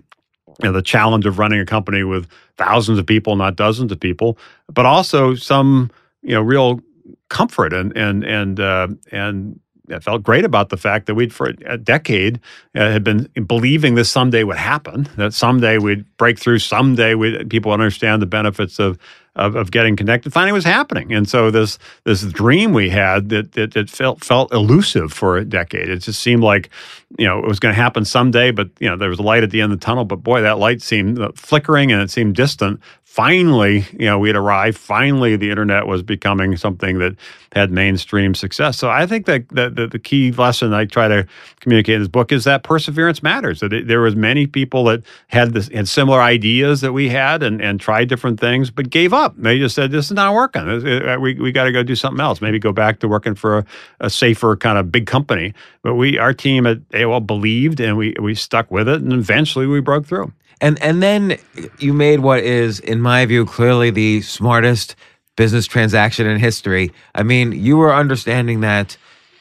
[0.60, 2.26] you know, the challenge of running a company with
[2.56, 4.36] thousands of people, not dozens of people,
[4.68, 5.90] but also some,
[6.22, 6.80] you know, real
[7.28, 9.60] comfort and and and uh, and
[9.98, 12.40] felt great about the fact that we'd for a decade
[12.74, 15.08] uh, had been believing this someday would happen.
[15.16, 16.60] That someday we'd break through.
[16.60, 18.98] Someday we people understand the benefits of,
[19.36, 20.32] of, of getting connected.
[20.32, 24.52] Finally, was happening, and so this this dream we had that that, that felt felt
[24.52, 25.88] elusive for a decade.
[25.88, 26.70] It just seemed like
[27.18, 29.42] you know it was going to happen someday, but you know there was a light
[29.42, 30.04] at the end of the tunnel.
[30.04, 32.80] But boy, that light seemed uh, flickering and it seemed distant
[33.10, 34.78] finally, you know, we had arrived.
[34.78, 37.16] Finally, the internet was becoming something that
[37.50, 38.78] had mainstream success.
[38.78, 41.26] So I think that, that, the key lesson I try to
[41.58, 43.58] communicate in this book is that perseverance matters.
[43.60, 47.42] That it, there was many people that had this had similar ideas that we had
[47.42, 49.34] and, and tried different things, but gave up.
[49.36, 50.62] They just said, "This is not working.
[50.62, 52.40] Uh, uh, we we got to go do something else.
[52.40, 53.64] Maybe go back to working for a,
[53.98, 55.52] a safer kind of big company."
[55.82, 59.66] But we, our team at AOL, believed and we we stuck with it, and eventually
[59.66, 60.32] we broke through.
[60.60, 61.38] And and then
[61.78, 64.96] you made what is, in my view, clearly the smartest
[65.36, 66.92] business transaction in history.
[67.14, 68.96] I mean, you were understanding that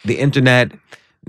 [0.05, 0.71] the internet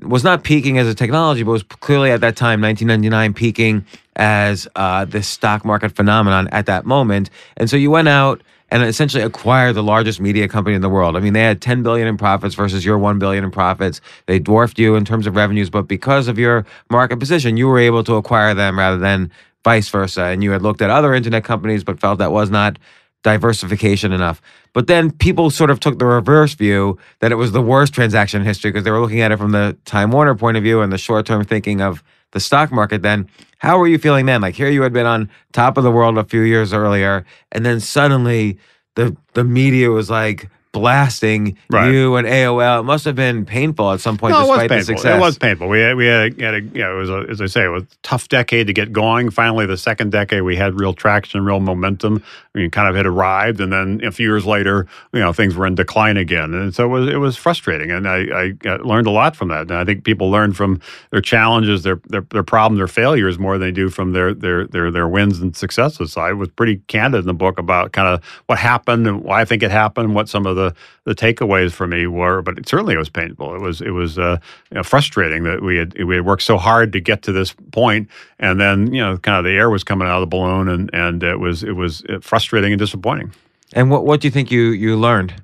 [0.03, 3.85] was not peaking as a technology, but was clearly at that time, 1999, peaking
[4.17, 7.31] as uh, this stock market phenomenon at that moment.
[7.57, 11.17] And so you went out and essentially acquired the largest media company in the world.
[11.17, 14.01] I mean, they had 10 billion in profits versus your 1 billion in profits.
[14.27, 17.79] They dwarfed you in terms of revenues, but because of your market position, you were
[17.79, 19.31] able to acquire them rather than
[19.65, 20.25] vice versa.
[20.25, 22.79] And you had looked at other internet companies, but felt that was not
[23.23, 24.41] diversification enough.
[24.73, 28.41] But then people sort of took the reverse view that it was the worst transaction
[28.41, 30.81] in history because they were looking at it from the Time Warner point of view
[30.81, 32.03] and the short term thinking of
[32.33, 33.29] the stock market then.
[33.59, 34.41] How were you feeling then?
[34.41, 37.67] Like here you had been on top of the world a few years earlier, and
[37.67, 38.59] then suddenly
[38.95, 41.91] the the media was like, blasting right.
[41.91, 42.81] you and AOL.
[42.81, 45.17] It must have been painful at some point, no, despite the success.
[45.17, 45.69] It was painful.
[45.69, 47.65] We had, we had, a, had a, you know, it was a, as I say,
[47.65, 49.31] it was a tough decade to get going.
[49.31, 52.23] Finally, the second decade, we had real traction, real momentum.
[52.55, 55.67] We kind of had arrived, and then a few years later, you know, things were
[55.67, 57.91] in decline again, and so it was it was frustrating.
[57.91, 59.63] And I, I learned a lot from that.
[59.63, 63.57] And I think people learn from their challenges, their their, their problems, their failures more
[63.57, 66.13] than they do from their their their their wins and successes.
[66.13, 69.43] So I was pretty candid in the book about kind of what happened and why
[69.43, 70.60] I think it happened, what some of the
[71.05, 73.55] the takeaways for me were, but it, certainly it was painful.
[73.55, 74.39] It was it was uh,
[74.71, 77.55] you know, frustrating that we had we had worked so hard to get to this
[77.73, 78.09] point,
[78.39, 80.91] and then you know kind of the air was coming out of the balloon, and
[80.93, 83.33] and it was it was uh, frustrating and disappointing.
[83.73, 85.35] And what what do you think you you learned?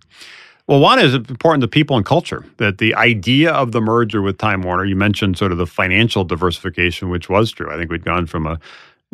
[0.69, 2.45] Well, one is important to people and culture.
[2.57, 6.25] That the idea of the merger with Time Warner, you mentioned sort of the financial
[6.25, 7.71] diversification, which was true.
[7.71, 8.59] I think we'd gone from a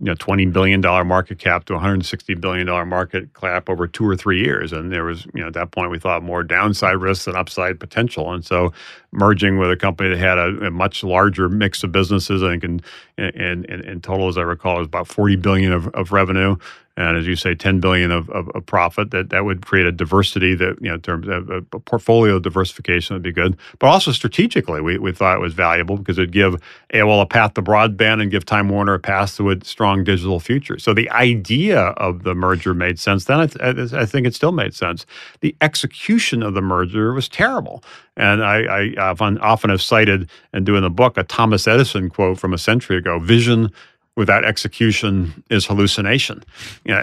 [0.03, 4.43] you know, $20 billion market cap to $160 billion market cap over two or three
[4.43, 4.73] years.
[4.73, 7.79] And there was, you know, at that point, we thought more downside risk than upside
[7.79, 8.33] potential.
[8.33, 8.73] And so
[9.13, 12.65] merging with a company that had a, a much larger mix of businesses, I think
[12.65, 12.81] in,
[13.17, 16.57] in, in, in total, as I recall, was about 40 billion of, of revenue
[16.97, 19.11] and as you say, 10 billion of, of, of, profit.
[19.12, 22.38] That that would create a diversity that you know, in terms of a, a, portfolio
[22.38, 23.57] diversification would be good.
[23.78, 26.62] But also strategically, we, we thought it was valuable because it'd give
[26.93, 30.38] AOL a path to broadband and give Time Warner a path to a strong digital
[30.38, 30.78] future.
[30.78, 33.24] So the idea of the merger made sense.
[33.24, 33.70] Then I,
[34.01, 35.07] I think it still made sense.
[35.40, 37.82] The execution of the merger was terrible.
[38.16, 42.11] And I, I often, often have cited and do in the book a Thomas Edison
[42.11, 43.72] quote from a century ago: "Vision."
[44.17, 46.45] Without execution is hallucination.
[46.85, 47.01] You know,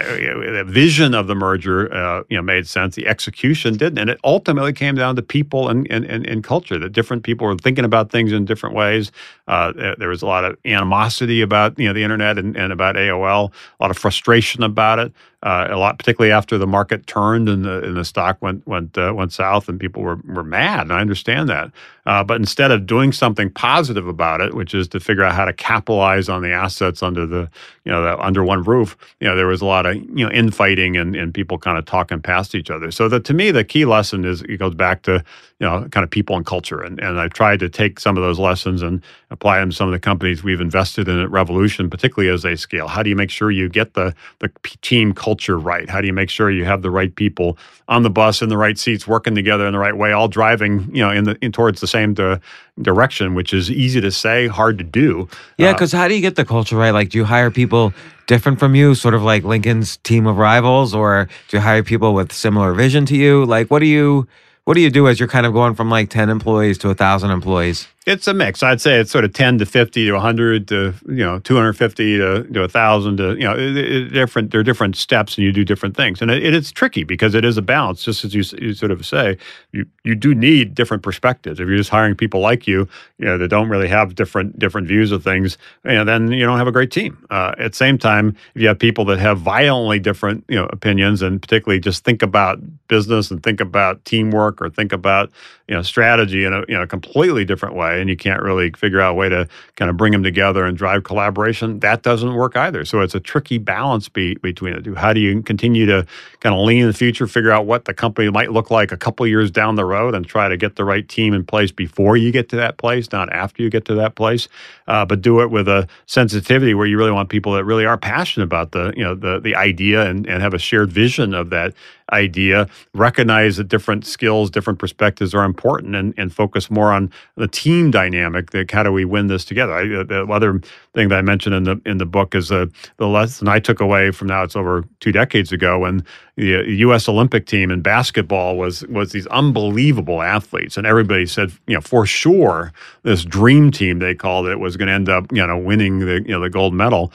[0.54, 2.94] the vision of the merger, uh, you know, made sense.
[2.94, 6.78] The execution didn't, and it ultimately came down to people and and, and, and culture.
[6.78, 9.10] That different people were thinking about things in different ways.
[9.48, 12.94] Uh, there was a lot of animosity about you know the internet and, and about
[12.94, 15.12] AOL, a lot of frustration about it.
[15.42, 18.98] Uh, a lot, particularly after the market turned and the and the stock went went
[18.98, 20.82] uh, went south, and people were were mad.
[20.82, 21.72] And I understand that.
[22.04, 25.46] Uh, but instead of doing something positive about it, which is to figure out how
[25.46, 27.48] to capitalize on the assets under the
[27.84, 30.30] you know the, under one roof, you know there was a lot of you know
[30.30, 32.90] infighting and and people kind of talking past each other.
[32.90, 35.24] So that to me the key lesson is it goes back to
[35.60, 38.22] you know kind of people and culture, and and I've tried to take some of
[38.22, 41.90] those lessons and apply them to some of the companies we've invested in at Revolution,
[41.90, 42.88] particularly as they scale.
[42.88, 44.50] How do you make sure you get the the
[44.80, 45.88] team culture right?
[45.88, 47.58] How do you make sure you have the right people
[47.88, 50.88] on the bus in the right seats, working together in the right way, all driving
[50.92, 52.40] you know in the in towards the same to,
[52.82, 55.28] direction, which is easy to say, hard to do.
[55.58, 56.92] Yeah, because uh, how do you get the culture right?
[56.92, 57.92] Like, do you hire people
[58.26, 62.14] different from you, sort of like Lincoln's team of rivals, or do you hire people
[62.14, 63.44] with similar vision to you?
[63.44, 64.26] Like, what do you
[64.70, 66.94] what do you do as you're kind of going from like 10 employees to a
[66.94, 67.88] thousand employees?
[68.06, 68.62] It's a mix.
[68.62, 72.44] I'd say it's sort of 10 to 50 to 100 to, you know, 250 to,
[72.44, 75.64] to 1,000 to, you know, it, it, different, there are different steps and you do
[75.64, 76.22] different things.
[76.22, 78.90] And it, it is tricky because it is a balance, just as you, you sort
[78.90, 79.36] of say,
[79.72, 81.60] you, you do need different perspectives.
[81.60, 84.86] If you're just hiring people like you, you know, that don't really have different, different
[84.86, 87.18] views of things, you know, then you don't have a great team.
[87.28, 90.68] Uh, at the same time, if you have people that have violently different, you know,
[90.72, 95.30] opinions and particularly just think about business and think about teamwork or think about,
[95.70, 99.00] you know, strategy in a, you know, completely different way and you can't really figure
[99.00, 99.46] out a way to
[99.76, 102.84] kind of bring them together and drive collaboration, that doesn't work either.
[102.84, 104.96] So it's a tricky balance be, between the two.
[104.96, 106.04] How do you continue to
[106.40, 108.96] kind of lean in the future, figure out what the company might look like a
[108.96, 112.16] couple years down the road, and try to get the right team in place before
[112.16, 114.48] you get to that place, not after you get to that place,
[114.88, 117.96] uh, but do it with a sensitivity where you really want people that really are
[117.96, 121.50] passionate about the you know the the idea and, and have a shared vision of
[121.50, 121.74] that
[122.12, 127.48] idea, recognize that different skills, different perspectives are important, and, and focus more on the
[127.48, 128.52] team dynamic.
[128.52, 129.72] Like how do we win this together?
[129.72, 130.60] I, uh, the other
[130.94, 133.80] thing that I mentioned in the in the book is uh, the lesson I took
[133.80, 134.42] away from now.
[134.42, 136.04] It's over two decades ago when
[136.36, 137.08] the U.S.
[137.08, 142.06] Olympic team in basketball was was these unbelievable athletes, and everybody said, you know, for
[142.06, 146.00] sure, this dream team they called it was going to end up, you know, winning
[146.00, 147.12] the you know the gold medal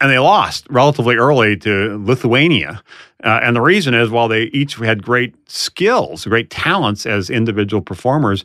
[0.00, 2.82] and they lost relatively early to Lithuania.
[3.22, 7.82] Uh, and the reason is while they each had great skills, great talents as individual
[7.82, 8.44] performers,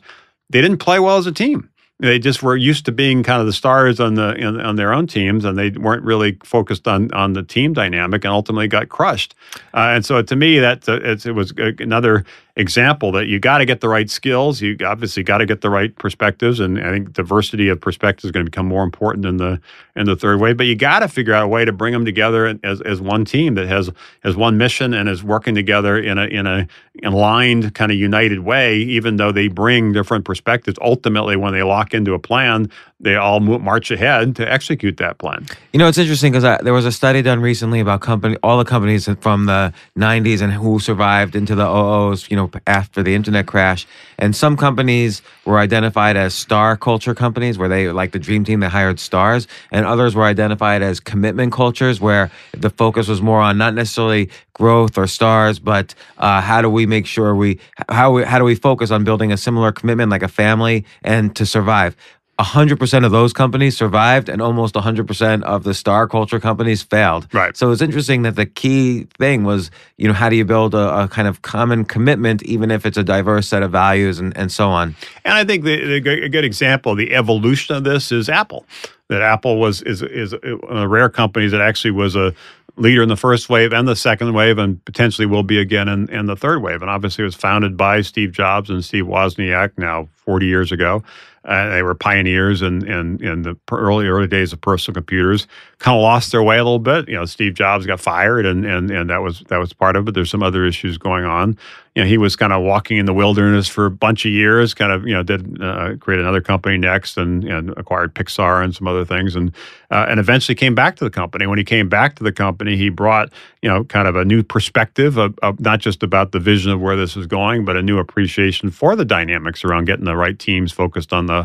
[0.50, 1.70] they didn't play well as a team.
[1.98, 4.92] They just were used to being kind of the stars on the in, on their
[4.92, 8.90] own teams, and they weren't really focused on on the team dynamic, and ultimately got
[8.90, 9.34] crushed.
[9.72, 12.26] Uh, and so, to me, that uh, it was another
[12.56, 14.62] example that you got to get the right skills.
[14.62, 18.30] You obviously got to get the right perspectives, and I think diversity of perspectives is
[18.30, 19.60] going to become more important in the
[19.94, 20.56] in the third wave.
[20.56, 23.24] But you got to figure out a way to bring them together as, as one
[23.24, 23.90] team that has
[24.22, 26.66] has one mission and is working together in a in a
[27.04, 28.78] aligned kind of united way.
[28.78, 33.40] Even though they bring different perspectives, ultimately when they lock into a plan, they all
[33.40, 35.44] march ahead to execute that plan.
[35.72, 38.64] You know, it's interesting because there was a study done recently about company all the
[38.64, 42.30] companies from the '90s and who survived into the oh OOs.
[42.30, 43.86] You know after the internet crash.
[44.18, 48.60] And some companies were identified as star culture companies, where they like the dream team
[48.60, 53.40] that hired stars, and others were identified as commitment cultures, where the focus was more
[53.40, 58.12] on not necessarily growth or stars, but uh, how do we make sure we how
[58.12, 61.44] we, how do we focus on building a similar commitment like a family and to
[61.44, 61.96] survive.
[62.38, 67.32] 100% of those companies survived and almost 100% of the star culture companies failed.
[67.32, 67.56] Right.
[67.56, 71.04] So it's interesting that the key thing was, you know, how do you build a,
[71.04, 74.52] a kind of common commitment, even if it's a diverse set of values and, and
[74.52, 74.94] so on?
[75.24, 78.66] And I think the, the, a good example, the evolution of this is Apple.
[79.08, 82.34] That Apple was is is one of the rare companies that actually was a
[82.76, 86.10] leader in the first wave and the second wave, and potentially will be again in,
[86.10, 86.82] in the third wave.
[86.82, 91.04] And obviously, it was founded by Steve Jobs and Steve Wozniak now 40 years ago.
[91.46, 95.46] Uh, they were pioneers in, in, in the early early days of personal computers.
[95.78, 97.08] Kind of lost their way a little bit.
[97.08, 100.08] You know, Steve Jobs got fired, and and and that was that was part of
[100.08, 100.14] it.
[100.14, 101.56] There's some other issues going on
[101.96, 104.74] you know, he was kind of walking in the wilderness for a bunch of years.
[104.74, 108.76] Kind of, you know, did uh, create another company NeXT, and, and acquired Pixar and
[108.76, 109.50] some other things, and
[109.90, 111.46] uh, and eventually came back to the company.
[111.46, 113.32] When he came back to the company, he brought
[113.62, 116.82] you know kind of a new perspective of, of not just about the vision of
[116.82, 120.38] where this is going, but a new appreciation for the dynamics around getting the right
[120.38, 121.35] teams focused on the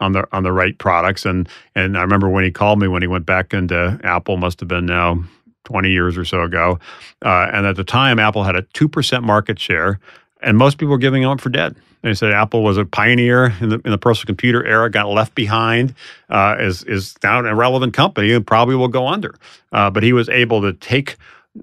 [0.00, 1.24] on the on the right products.
[1.24, 4.60] And and I remember when he called me when he went back into Apple, must
[4.60, 5.24] have been now
[5.64, 6.78] 20 years or so ago.
[7.24, 10.00] Uh, and at the time, Apple had a 2% market share,
[10.40, 11.76] and most people were giving up for dead.
[12.02, 15.34] They said Apple was a pioneer in the, in the personal computer era, got left
[15.34, 15.92] behind,
[16.30, 19.34] uh, is, is now an irrelevant company and probably will go under.
[19.72, 21.16] Uh, but he was able to take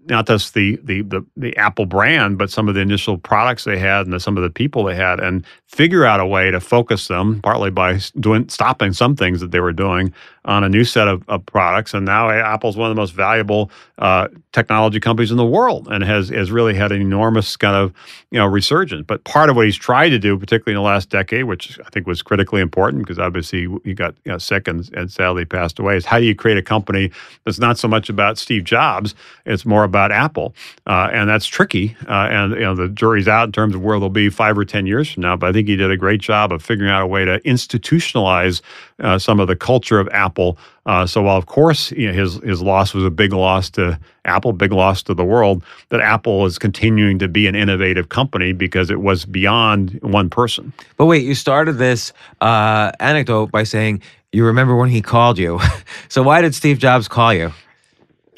[0.05, 3.77] not just the, the the the Apple brand, but some of the initial products they
[3.77, 6.59] had and the, some of the people they had, and figure out a way to
[6.59, 10.13] focus them, partly by doing stopping some things that they were doing
[10.45, 11.93] on a new set of, of products.
[11.93, 16.03] And now Apple's one of the most valuable uh, technology companies in the world and
[16.03, 17.93] has, has really had an enormous kind of
[18.31, 19.05] you know resurgence.
[19.07, 21.89] But part of what he's tried to do, particularly in the last decade, which I
[21.89, 25.79] think was critically important because obviously he got you know, sick and, and sadly passed
[25.79, 27.11] away, is how do you create a company
[27.45, 29.15] that's not so much about Steve Jobs,
[29.45, 30.53] it's more about Apple.
[30.87, 31.95] Uh, and that's tricky.
[32.07, 34.65] Uh, and you know the jury's out in terms of where they'll be five or
[34.65, 35.35] 10 years from now.
[35.35, 38.61] But I think he did a great job of figuring out a way to institutionalize
[38.99, 40.57] uh, some of the culture of Apple.
[40.85, 43.99] Uh, so while of course you know, his his loss was a big loss to
[44.25, 48.53] Apple, big loss to the world, that Apple is continuing to be an innovative company
[48.53, 50.73] because it was beyond one person.
[50.97, 55.59] But wait, you started this uh, anecdote by saying you remember when he called you.
[56.09, 57.53] so why did Steve Jobs call you?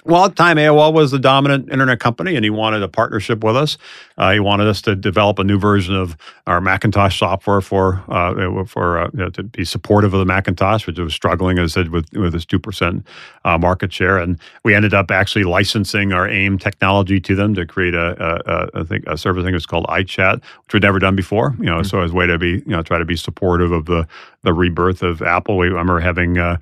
[0.07, 3.43] Well, at the time, AOL was the dominant internet company, and he wanted a partnership
[3.43, 3.75] with us.
[4.19, 8.65] Uh, he wanted us to develop a new version of our Macintosh software for uh,
[8.65, 11.81] for uh, you know, to be supportive of the Macintosh, which was struggling, as I
[11.81, 13.07] said, with with its two percent
[13.45, 14.19] uh, market share.
[14.19, 18.77] And we ended up actually licensing our AIM technology to them to create a, a,
[18.77, 19.41] a I think a service.
[19.41, 21.55] I think it was called iChat, which we'd never done before.
[21.57, 21.83] You know, mm-hmm.
[21.87, 24.07] so as a way to be you know try to be supportive of the
[24.43, 25.57] the rebirth of Apple.
[25.57, 26.57] We I remember having uh,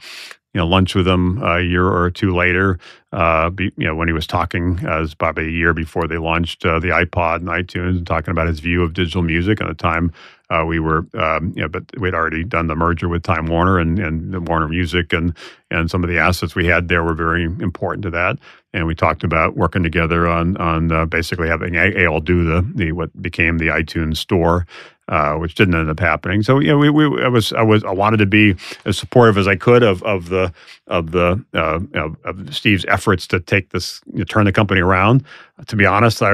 [0.54, 2.80] you know lunch with him a year or two later.
[3.12, 6.18] Uh, be, you know when he was talking, uh, was probably a year before they
[6.18, 9.62] launched uh, the iPod and iTunes, and talking about his view of digital music.
[9.62, 10.12] At the time,
[10.54, 13.80] uh, we were um, you know, but we'd already done the merger with Time Warner
[13.80, 15.36] and and Warner Music, and
[15.72, 18.38] and some of the assets we had there were very important to that.
[18.74, 22.92] And we talked about working together on on uh, basically having AOL do the the
[22.92, 24.68] what became the iTunes store
[25.10, 26.44] uh, which didn't end up happening.
[26.44, 29.38] So you know, we, we I was I was I wanted to be as supportive
[29.38, 30.54] as I could of of the
[30.88, 35.24] of the uh, of, Steve's efforts to take this you know, turn the company around.
[35.68, 36.34] To be honest, I,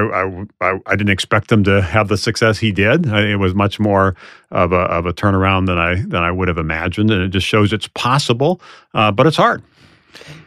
[0.62, 3.06] I, I didn't expect him to have the success he did.
[3.06, 4.16] It was much more
[4.52, 7.48] of a of a turnaround than I than I would have imagined, and it just
[7.48, 8.62] shows it's possible,
[8.94, 9.64] uh, but it's hard.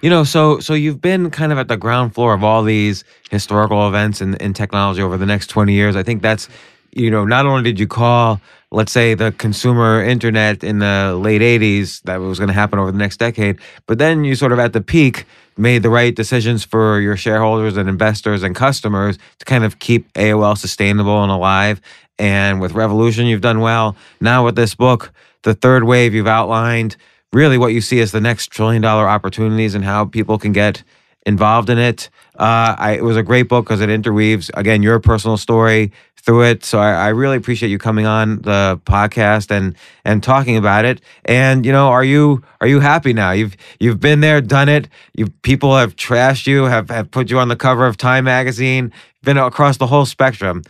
[0.01, 3.05] You know, so so you've been kind of at the ground floor of all these
[3.31, 5.97] historical events in, in technology over the next 20 years.
[5.97, 6.49] I think that's
[6.95, 11.41] you know, not only did you call, let's say, the consumer internet in the late
[11.41, 14.59] 80s that was going to happen over the next decade, but then you sort of
[14.59, 15.25] at the peak
[15.57, 20.13] made the right decisions for your shareholders and investors and customers to kind of keep
[20.15, 21.81] AOL sustainable and alive.
[22.19, 23.97] And with Revolution, you've done well.
[24.21, 26.97] Now with this book, the third wave, you've outlined
[27.33, 30.83] really what you see as the next trillion dollar opportunities and how people can get
[31.25, 32.11] involved in it.
[32.39, 35.93] Uh, I, it was a great book because it interweaves again your personal story
[36.23, 36.65] through it.
[36.65, 41.01] So I, I, really appreciate you coming on the podcast and and talking about it.
[41.25, 43.33] And you know, are you are you happy now?
[43.33, 44.89] You've you've been there, done it.
[45.15, 48.93] You people have trashed you, have have put you on the cover of Time magazine,
[49.23, 50.63] been across the whole spectrum.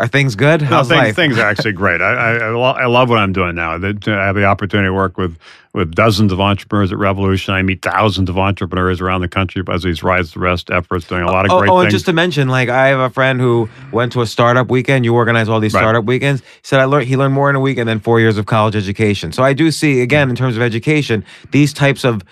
[0.00, 0.62] Are things good?
[0.62, 1.16] How's no, things, life?
[1.16, 2.00] things are actually great.
[2.00, 3.76] I, I, I, lo- I love what I'm doing now.
[3.76, 5.38] I have the opportunity to work with
[5.72, 7.54] with dozens of entrepreneurs at Revolution.
[7.54, 11.22] I meet thousands of entrepreneurs around the country as these Rise the Rest efforts, doing
[11.22, 11.84] a lot of oh, great oh, things.
[11.84, 15.04] and just to mention, like I have a friend who went to a startup weekend.
[15.04, 15.80] You organize all these right.
[15.80, 16.40] startup weekends.
[16.40, 18.74] He said I learned he learned more in a weekend than four years of college
[18.74, 19.32] education.
[19.32, 22.22] So I do see again in terms of education, these types of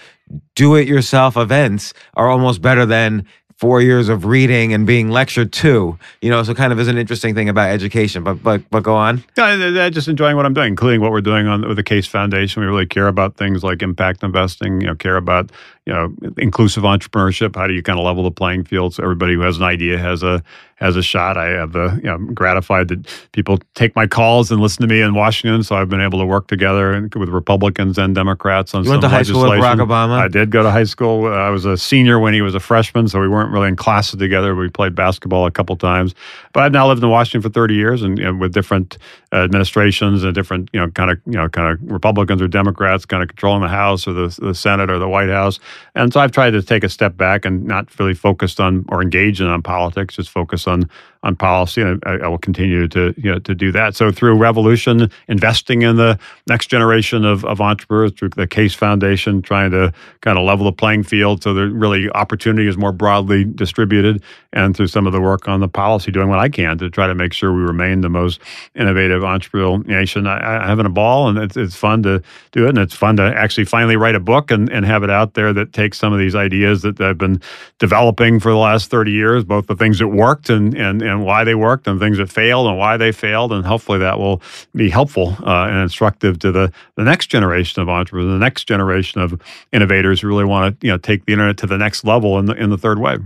[0.55, 3.25] do-it-yourself events are almost better than
[3.59, 6.97] four years of reading and being lectured to, you know, so kind of is an
[6.97, 8.23] interesting thing about education.
[8.23, 9.25] But but but go on.
[9.37, 12.63] Yeah, just enjoying what I'm doing, including what we're doing on with the Case Foundation.
[12.63, 14.81] We really care about things like impact investing.
[14.81, 15.51] You know, care about
[15.87, 17.57] you know inclusive entrepreneurship.
[17.57, 19.99] How do you kind of level the playing field so everybody who has an idea
[19.99, 20.43] has a
[20.79, 21.37] has a shot.
[21.37, 24.89] I have the you know, I'm gratified that people take my calls and listen to
[24.93, 25.63] me in Washington.
[25.65, 29.09] So I've been able to work together with Republicans and Democrats on you went to
[29.09, 30.21] high school with Barack Obama.
[30.21, 31.27] I did go to high school.
[31.27, 33.77] Uh, I was a senior when he was a freshman, so we weren't really in
[33.77, 34.55] classes together.
[34.55, 36.15] We played basketball a couple times.
[36.53, 38.99] But I've now lived in Washington for 30 years, and you know, with different
[39.33, 43.05] uh, administrations and different you know kind of you know kind of Republicans or Democrats
[43.05, 45.59] kind of controlling the House or the, the Senate or the White House.
[45.97, 49.03] And so I've tried to take a step back and not really focused on or
[49.03, 50.89] engage in on politics, just focus on
[51.23, 53.97] on policy, and I, I, will continue to you know, to do that.
[53.97, 59.43] So through Revolution, investing in the next generation of, of entrepreneurs through the Case Foundation,
[59.43, 63.45] trying to kind of level the playing field so that really opportunity is more broadly
[63.45, 66.89] distributed, and through some of the work on the policy, doing what I can to
[66.89, 68.41] try to make sure we remain the most
[68.77, 70.27] innovative entrepreneurial nation.
[70.29, 73.17] I, I having a ball, and it's, it's fun to do it, and it's fun
[73.17, 76.13] to actually finally write a book and, and have it out there that takes some
[76.13, 77.43] of these ideas that I've been
[77.81, 81.45] developing for the last 30 years, both the things that worked and and and why
[81.45, 83.53] they worked and things that failed and why they failed.
[83.53, 84.43] And hopefully that will
[84.75, 89.21] be helpful uh, and instructive to the, the next generation of entrepreneurs, the next generation
[89.21, 89.41] of
[89.73, 92.47] innovators who really want to you know take the internet to the next level in
[92.47, 93.25] the, in the third wave.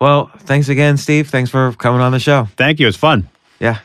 [0.00, 1.28] Well, thanks again, Steve.
[1.28, 2.48] Thanks for coming on the show.
[2.56, 2.88] Thank you.
[2.88, 3.28] It's fun.
[3.60, 3.78] Yeah.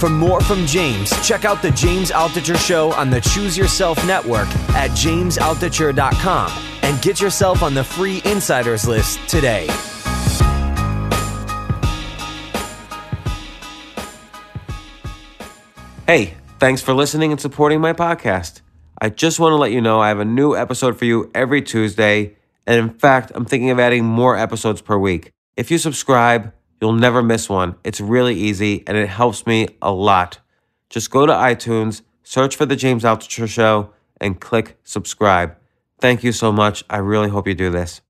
[0.00, 4.48] For more from James, check out the James Altucher Show on the Choose Yourself Network
[4.70, 6.50] at jamesaltucher.com
[6.82, 9.68] and get yourself on the free insiders list today.
[16.10, 18.62] Hey, thanks for listening and supporting my podcast.
[19.00, 21.62] I just want to let you know I have a new episode for you every
[21.62, 22.34] Tuesday,
[22.66, 25.30] and in fact, I'm thinking of adding more episodes per week.
[25.56, 27.76] If you subscribe, you'll never miss one.
[27.84, 30.40] It's really easy and it helps me a lot.
[30.88, 35.56] Just go to iTunes, search for The James Altucher Show, and click subscribe.
[36.00, 36.82] Thank you so much.
[36.90, 38.00] I really hope you do this.